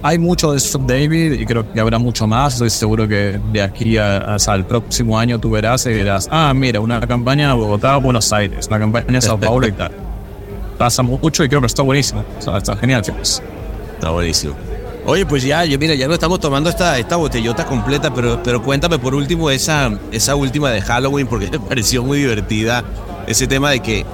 [0.03, 3.63] hay mucho de eso David y creo que habrá mucho más, estoy seguro que de
[3.63, 7.97] aquí a, hasta el próximo año tú verás y dirás, ah, mira, una campaña Bogotá,
[7.97, 9.91] Buenos Aires, una campaña Sao Paulo y tal.
[10.79, 13.43] Pasa mucho y creo que está buenísimo, o sea, está genial, chicos.
[13.95, 14.55] Está buenísimo.
[15.11, 18.63] Oye, pues ya, yo mira, ya no estamos tomando esta, esta botellota completa, pero, pero
[18.63, 22.85] cuéntame por último esa, esa última de Halloween, porque me pareció muy divertida
[23.27, 24.05] ese tema de que,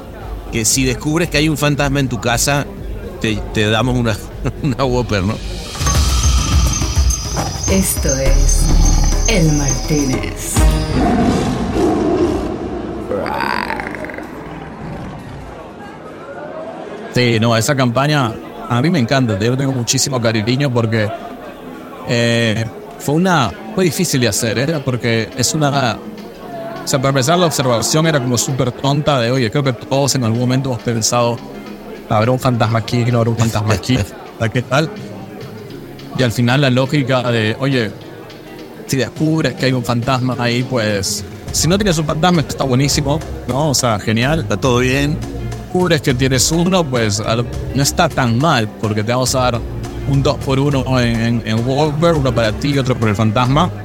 [0.53, 2.64] que si descubres que hay un fantasma en tu casa,
[3.20, 4.16] te, te damos una,
[4.62, 5.34] una Whopper, ¿no?
[7.72, 8.62] Esto es
[9.26, 10.55] El Martínez.
[17.16, 18.32] Sí, no, esa campaña
[18.68, 21.08] a mí me encanta, yo tengo muchísimo cariño porque
[22.08, 22.64] eh,
[22.98, 24.80] fue una fue difícil de hacer, ¿eh?
[24.84, 25.98] porque es una
[26.84, 30.14] o sea, para empezar la observación era como súper tonta de, oye, creo que todos
[30.16, 31.38] en algún momento hemos pensado,
[32.10, 33.98] habrá un fantasma aquí, no habrá un fantasma aquí,
[34.52, 34.90] ¿qué tal?
[36.18, 37.90] Y al final la lógica de, oye,
[38.86, 43.18] si descubres que hay un fantasma ahí, pues, si no tienes un fantasma está buenísimo,
[43.48, 43.70] ¿no?
[43.70, 45.16] O sea, genial ¿Está todo bien?
[45.75, 47.20] Descubres que tienes uno, pues
[47.75, 49.61] no está tan mal, porque te vamos a dar
[50.09, 53.16] un 2 por 1 en, en, en Wolver, uno para ti y otro por el
[53.16, 53.70] fantasma.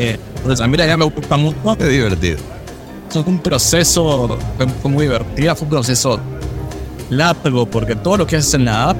[0.00, 1.76] Eh, entonces, a mí la idea me gusta mucho.
[1.76, 2.38] Qué divertido.
[3.10, 6.20] Fue un proceso, fue, fue muy divertido, fue un proceso
[7.10, 8.96] largo, porque todo lo que haces en la app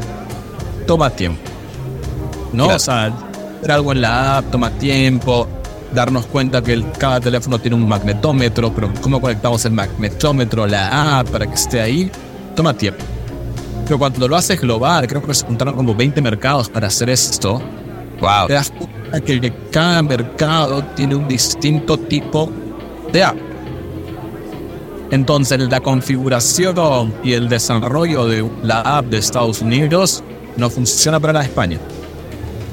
[0.89, 1.39] toma tiempo.
[2.53, 2.65] ¿No?
[2.65, 2.77] Claro.
[2.77, 3.15] O sea,
[3.59, 5.47] hacer algo en la app toma tiempo,
[5.95, 11.19] darnos cuenta que el- cada teléfono tiene un magnetómetro, pero cómo conectamos el magnetómetro la
[11.21, 12.11] app para que esté ahí,
[12.55, 13.05] toma tiempo.
[13.85, 17.63] Pero cuando lo haces global, creo que se juntaron como 20 mercados para hacer esto.
[18.21, 18.49] Wow.
[18.49, 22.51] Te das cuenta que cada mercado tiene un distinto tipo
[23.13, 23.37] de app.
[25.11, 30.23] Entonces, la configuración y el desarrollo de la app de Estados Unidos
[30.57, 31.79] no funciona para la España.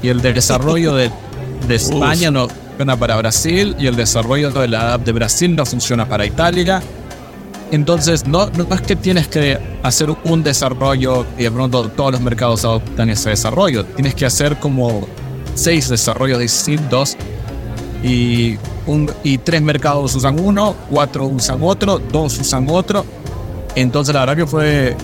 [0.02, 1.10] Y el desarrollo de,
[1.66, 3.74] de España no funciona para Brasil.
[3.78, 6.82] Y el desarrollo de la app de Brasil no funciona para Italia.
[7.72, 12.20] Entonces, no, no es que tienes que hacer un desarrollo y de pronto todos los
[12.20, 13.84] mercados adoptan ese desarrollo.
[13.84, 15.06] Tienes que hacer como
[15.54, 17.16] seis desarrollos distintos
[18.04, 18.56] y,
[18.86, 23.04] un, y tres mercados usan uno, cuatro usan otro, dos usan otro.
[23.74, 24.96] Entonces, la verdad que fue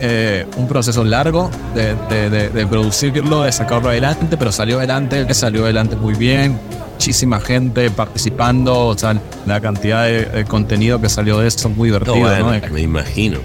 [0.00, 5.32] eh, un proceso largo de, de, de, de, producirlo, de sacarlo adelante, pero salió adelante,
[5.34, 6.58] salió adelante muy bien.
[6.98, 12.16] Muchísima gente participando, o sea, la cantidad de, contenido que salió de esto muy divertido,
[12.16, 12.74] no, bueno, ¿no?
[12.74, 13.38] Me imagino.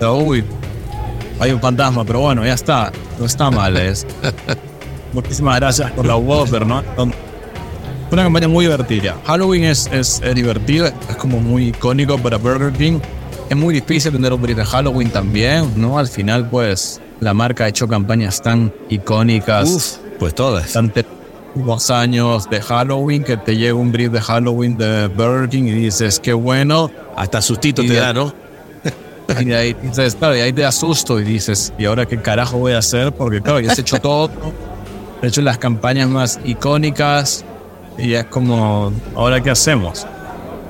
[0.00, 0.42] Uy,
[1.38, 3.76] hay un fantasma, pero bueno, ya está, no está mal.
[3.76, 4.04] Es.
[5.12, 6.82] Muchísimas gracias por la Whopper, ¿no?
[6.96, 7.04] Fue
[8.14, 9.16] una campaña muy divertida.
[9.26, 12.98] Halloween es, es, es divertido, es como muy icónico para Burger King.
[13.48, 15.98] Es muy difícil tener un brief de Halloween también, ¿no?
[16.00, 19.70] Al final, pues, la marca ha hecho campañas tan icónicas.
[19.70, 20.72] Uf, pues todas.
[20.72, 20.90] Tan
[21.54, 25.72] unos años de Halloween que te llega un brief de Halloween de Burger King y
[25.72, 26.90] dices, qué bueno.
[27.16, 28.32] Hasta sustito te da, ¿no?
[29.40, 32.58] Y de ahí, dices, claro, y ahí te asusto y dices, ¿y ahora qué carajo
[32.58, 33.12] voy a hacer?
[33.12, 34.30] Porque, claro, ya has hecho todo.
[35.22, 37.44] He hecho las campañas más icónicas
[37.96, 40.06] y es como, ¿ahora qué hacemos?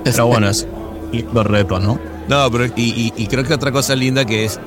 [0.05, 0.67] Pero bueno, es
[1.33, 1.99] los retos, ¿no?
[2.29, 4.61] No, pero y, y, y, creo que otra cosa linda que es,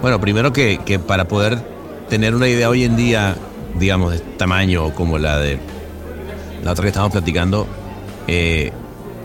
[0.00, 1.58] bueno, primero que, que, para poder
[2.08, 3.36] tener una idea hoy en día,
[3.78, 5.58] digamos, de tamaño como la de
[6.62, 7.66] la otra que estábamos platicando,
[8.26, 8.72] eh,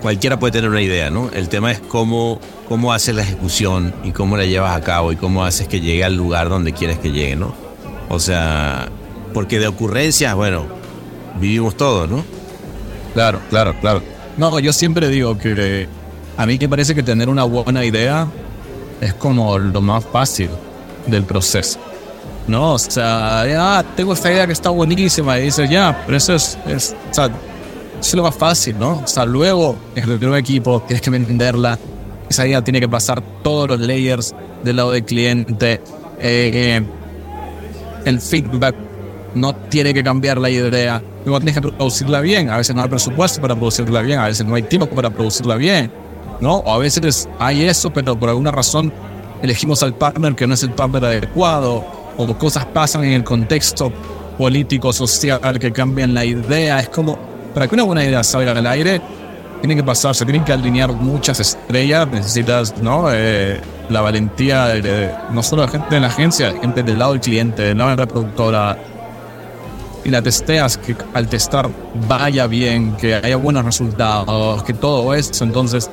[0.02, 1.30] cualquiera puede tener una idea, ¿no?
[1.34, 5.16] El tema es cómo, cómo haces la ejecución y cómo la llevas a cabo y
[5.16, 7.54] cómo haces que llegue al lugar donde quieres que llegue, ¿no?
[8.10, 8.90] O sea,
[9.34, 10.66] porque de ocurrencias, bueno,
[11.40, 12.24] vivimos todos, ¿no?
[13.14, 14.02] Claro, claro, claro.
[14.38, 15.88] No, yo siempre digo que
[16.38, 18.28] a mí me parece que tener una buena idea
[19.02, 20.50] es como lo más fácil
[21.08, 21.80] del proceso.
[22.50, 26.34] No, o sea, ya tengo esta idea que está buenísima y dices, ya, pero eso
[26.34, 27.32] es, es, o sea, eso
[28.02, 29.02] es lo más fácil, ¿no?
[29.04, 31.78] O sea, luego, en el nuevo equipo, tienes que venderla.
[32.28, 34.34] Esa idea tiene que pasar todos los layers
[34.64, 35.80] del lado del cliente.
[36.20, 36.82] Eh,
[38.06, 38.76] el feedback
[39.36, 41.04] no tiene que cambiar la idea.
[41.26, 42.50] Luego tienes que producirla bien.
[42.50, 45.56] A veces no hay presupuesto para producirla bien, a veces no hay tiempo para producirla
[45.56, 45.92] bien.
[46.40, 46.58] ¿no?
[46.58, 48.92] O a veces hay eso, pero por alguna razón
[49.42, 51.86] elegimos al partner que no es el partner adecuado,
[52.20, 53.92] o cosas pasan en el contexto
[54.38, 56.80] político, social, que cambian la idea.
[56.80, 57.18] Es como,
[57.54, 59.02] para que una buena idea salga al aire,
[59.62, 63.08] tiene que pasar, se tienen que alinear muchas estrellas, necesitas, ¿no?
[63.12, 63.60] Eh,
[63.90, 67.22] la valentía de, de, no solo de gente de la agencia, gente del lado del
[67.22, 68.78] cliente, del lado de la productora,
[70.04, 71.70] y la testeas, que al testar
[72.08, 75.90] vaya bien, que haya buenos resultados, que todo eso, entonces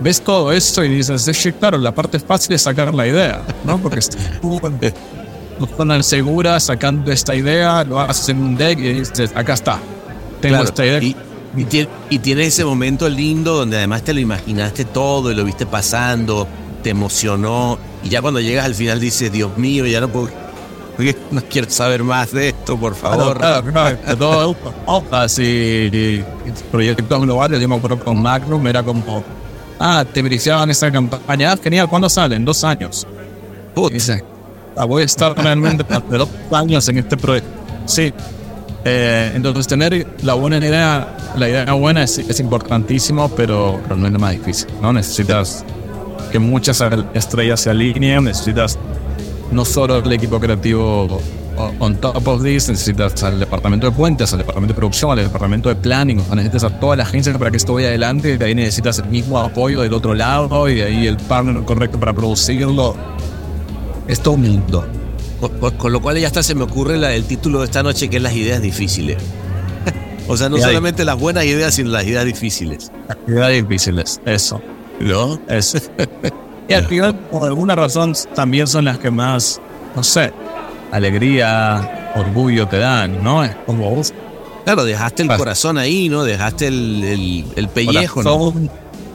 [0.00, 3.78] ves todo esto y dices, es claro, la parte fácil es sacar la idea, ¿no?
[3.78, 4.00] Porque
[5.60, 9.78] estás zona segura sacando esta idea, lo haces en un deck y dices, acá está,
[10.40, 11.02] tengo claro, esta idea.
[11.02, 11.16] Y,
[11.56, 15.44] y, tiene, y tiene ese momento lindo donde además te lo imaginaste todo y lo
[15.44, 16.46] viste pasando,
[16.82, 20.42] te emocionó y ya cuando llegas al final dices, Dios mío, ya no puedo
[21.30, 23.38] no quiero saber más de esto, por favor.
[23.38, 25.04] Claro, claro, claro.
[25.10, 26.22] Así,
[26.70, 29.24] proyectos globales, yo me acuerdo con Magnum, era como,
[29.78, 32.36] ah, te briseaban esta campaña, ah, genial, ¿cuándo sale?
[32.36, 33.06] En dos años.
[33.74, 33.92] Put.
[33.92, 34.31] Dice, ah,
[34.86, 37.50] voy a estar realmente de dos años en este proyecto.
[37.86, 38.12] Sí.
[38.84, 44.06] Eh, entonces, tener la buena idea, la idea buena es, es importantísimo, pero, pero no
[44.06, 44.92] es lo más difícil, ¿no?
[44.92, 45.64] Necesitas
[46.32, 46.82] que muchas
[47.14, 48.78] estrellas se alineen, necesitas
[49.52, 51.20] no solo el equipo creativo
[51.78, 55.68] on top of this, necesitas al departamento de puentes, al departamento de producción, al departamento
[55.68, 58.42] de planning, o sea, necesitas a toda la agencia para que esto vaya adelante, y
[58.42, 62.96] ahí necesitas el mismo apoyo del otro lado, y ahí el partner correcto para producirlo.
[64.08, 64.86] Es todo un mundo.
[65.40, 68.08] Con, con, lo cual ya hasta se me ocurre la, el título de esta noche
[68.08, 69.18] que es las ideas difíciles.
[70.28, 72.92] o sea, no solamente las buenas ideas, sino las ideas difíciles.
[73.08, 74.60] Actividades difíciles, eso.
[75.00, 75.40] ¿No?
[75.48, 75.78] Eso.
[76.68, 79.60] y al final, por alguna razón, también son las que más,
[79.96, 80.32] no sé,
[80.92, 83.42] alegría, orgullo te dan, ¿no?
[83.42, 84.10] Es como uf,
[84.64, 86.22] Claro, dejaste el corazón ahí, ¿no?
[86.24, 88.54] Dejaste el, el, el pellejo, ¿no?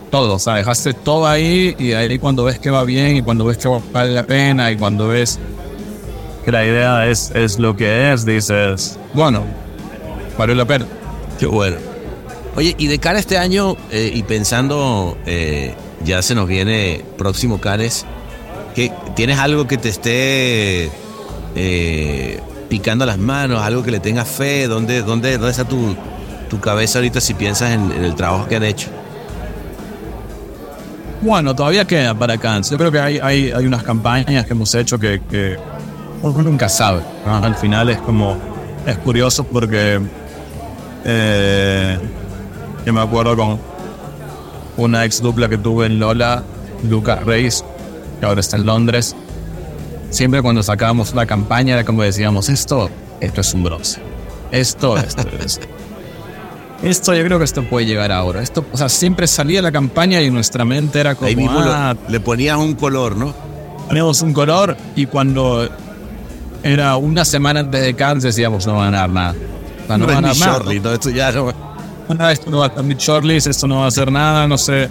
[0.09, 3.45] Todo, o sea, dejaste todo ahí y ahí cuando ves que va bien y cuando
[3.45, 5.39] ves que vale la pena y cuando ves
[6.45, 9.43] que la idea es, es lo que es, dices, bueno,
[10.37, 10.85] valió la pena.
[11.37, 11.75] Qué bueno.
[12.55, 17.03] Oye, y de cara a este año, eh, y pensando, eh, ya se nos viene
[17.17, 18.05] próximo Canes,
[18.73, 20.89] que tienes algo que te esté
[21.55, 22.39] eh,
[22.69, 25.95] picando las manos, algo que le tengas fe, ¿dónde, dónde, dónde está tu,
[26.49, 28.89] tu cabeza ahorita si piensas en, en el trabajo que han hecho?
[31.21, 32.69] Bueno, todavía queda para Cannes.
[32.69, 35.57] Yo creo que hay, hay, hay unas campañas que hemos hecho que,
[36.21, 37.01] uno nunca sabe.
[37.25, 38.37] Al final es como,
[38.85, 39.99] es curioso porque
[41.05, 41.97] eh,
[42.85, 43.59] yo me acuerdo con
[44.77, 46.43] una ex dupla que tuve en Lola,
[46.87, 47.63] Lucas Reis,
[48.19, 49.15] que ahora está en Londres.
[50.09, 52.89] Siempre cuando sacábamos una campaña era como decíamos, esto,
[53.19, 54.01] esto es un bronce.
[54.51, 55.67] Esto, esto, esto.
[56.83, 58.41] Esto yo creo que esto puede llegar ahora.
[58.41, 61.71] Esto, o sea, siempre salía la campaña y nuestra mente era como Ahí mismo lo-
[61.73, 63.33] ah, le ponías un color, ¿no?
[63.87, 65.67] poníamos un color y cuando
[66.61, 69.35] era una semana antes de Cannes decíamos no van a ganar nada.
[69.83, 70.53] O sea, no No van a ganar nada.
[70.53, 70.91] shortly, ¿no?
[70.93, 71.49] Esto ya no.
[72.29, 74.89] Esto no va a estar mi shortlist, esto no va a hacer nada, no sé.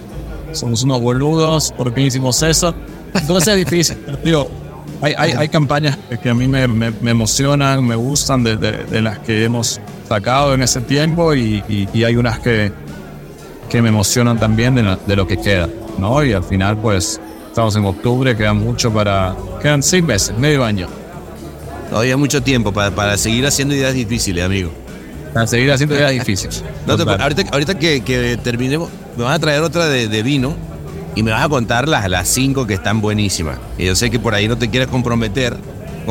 [0.53, 2.75] Somos unos boludos, ¿por qué hicimos eso?
[3.15, 3.99] Entonces es difícil.
[4.25, 4.49] Digo,
[5.03, 8.85] hay, hay, hay campañas que a mí me, me- me emocionan, me gustan de, de-
[8.85, 12.73] de las que hemos sacado en ese tiempo y, y- y hay unas que,
[13.69, 15.69] que me emocionan también de, la- de lo que queda,
[15.99, 16.25] ¿no?
[16.25, 19.35] Y al final, pues, estamos en octubre, queda mucho para...
[19.63, 20.89] Quedan seis meses, medio año.
[21.91, 24.71] Todavía mucho tiempo para, para seguir haciendo ideas difíciles, amigo.
[25.33, 26.65] Para seguir haciendo ideas difíciles.
[26.87, 27.21] No te- Total.
[27.21, 30.55] ahorita ahorita que, que terminemos, me vas a traer otra de, de vino
[31.17, 33.59] y me vas a contar las, las cinco que están buenísimas.
[33.77, 35.57] Y yo sé que por ahí no te quieres comprometer,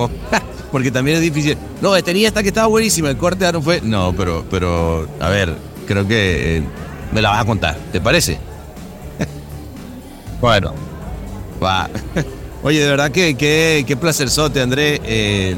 [0.71, 1.57] porque también es difícil.
[1.81, 3.79] No, tenía esta que estaba buenísima, el corte ya no fue.
[3.81, 5.55] No, pero, pero, a ver,
[5.87, 6.63] creo que eh,
[7.13, 8.37] me la vas a contar, ¿te parece?
[10.41, 10.73] Bueno,
[11.63, 11.89] Va.
[12.63, 15.01] Oye, de verdad que qué qué placerzote, André.
[15.03, 15.55] Eh,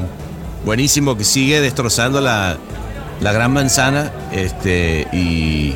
[0.64, 2.56] buenísimo que sigue destrozando la,
[3.20, 4.12] la gran manzana.
[4.32, 5.74] Este, y,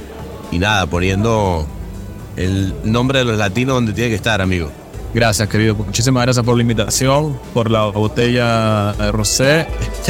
[0.50, 1.66] y nada, poniendo
[2.36, 4.70] el nombre de los latinos donde tiene que estar, amigo.
[5.14, 5.74] Gracias, querido.
[5.74, 9.66] Muchísimas gracias por la invitación, por la botella de rosé,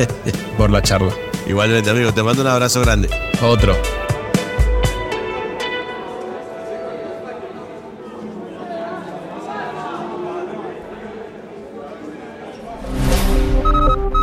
[0.56, 1.12] por la charla.
[1.46, 3.10] Igualmente, amigo, te mando un abrazo grande.
[3.42, 3.76] Otro.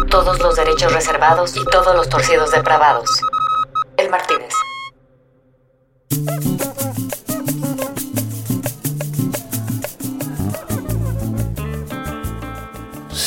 [0.10, 3.22] Todos los derechos reservados y todos los torcidos depravados.
[3.97, 4.54] El Martínez.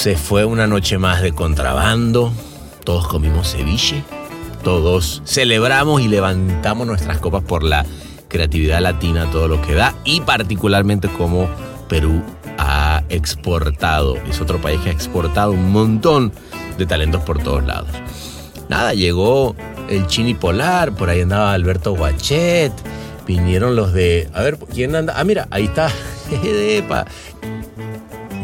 [0.03, 2.32] Se fue una noche más de contrabando,
[2.82, 4.03] todos comimos ceviche,
[4.64, 7.86] todos celebramos y levantamos nuestras copas por la
[8.26, 11.48] creatividad latina, todo lo que da, y particularmente como
[11.88, 12.20] Perú
[12.59, 16.32] ha exportado, es otro país que ha exportado un montón
[16.78, 17.90] de talentos por todos lados.
[18.68, 19.55] Nada, llegó
[19.88, 22.72] el Chini Polar, por ahí andaba Alberto Guachet,
[23.24, 25.14] vinieron los de, a ver, ¿quién anda?
[25.16, 25.92] Ah, mira, ahí está,
[26.42, 27.07] Epa,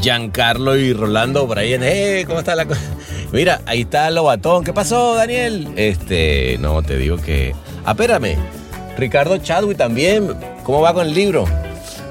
[0.01, 2.81] Giancarlo y Rolando en, eh, ¿cómo está la cosa?
[3.33, 4.65] Mira, ahí está Lobatón.
[4.65, 5.69] ¿Qué pasó, Daniel?
[5.77, 7.55] Este, no, te digo que.
[7.85, 8.37] Ah, espérame.
[8.97, 10.35] Ricardo Chadwick también.
[10.65, 11.45] ¿Cómo va con el libro?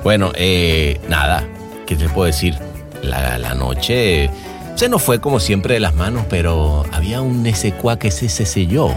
[0.04, 1.48] Bueno, eh, nada.
[1.86, 2.56] ¿Qué te puedo decir?
[3.02, 4.30] La, la noche
[4.78, 8.46] se nos fue como siempre de las manos, pero había un SQA que se, se
[8.46, 8.92] selló,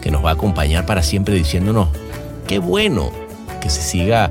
[0.00, 1.88] que nos va a acompañar para siempre diciéndonos,
[2.46, 3.10] qué bueno
[3.60, 4.30] que se siga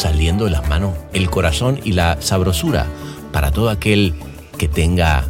[0.00, 2.86] saliendo de las manos el corazón y la sabrosura
[3.32, 4.14] para todo aquel
[4.56, 5.26] que tenga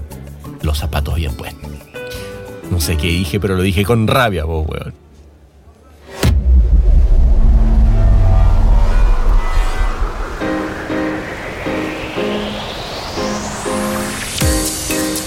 [0.62, 1.68] los zapatos bien puestos.
[2.70, 4.94] No sé qué dije, pero lo dije con rabia, vos, weón.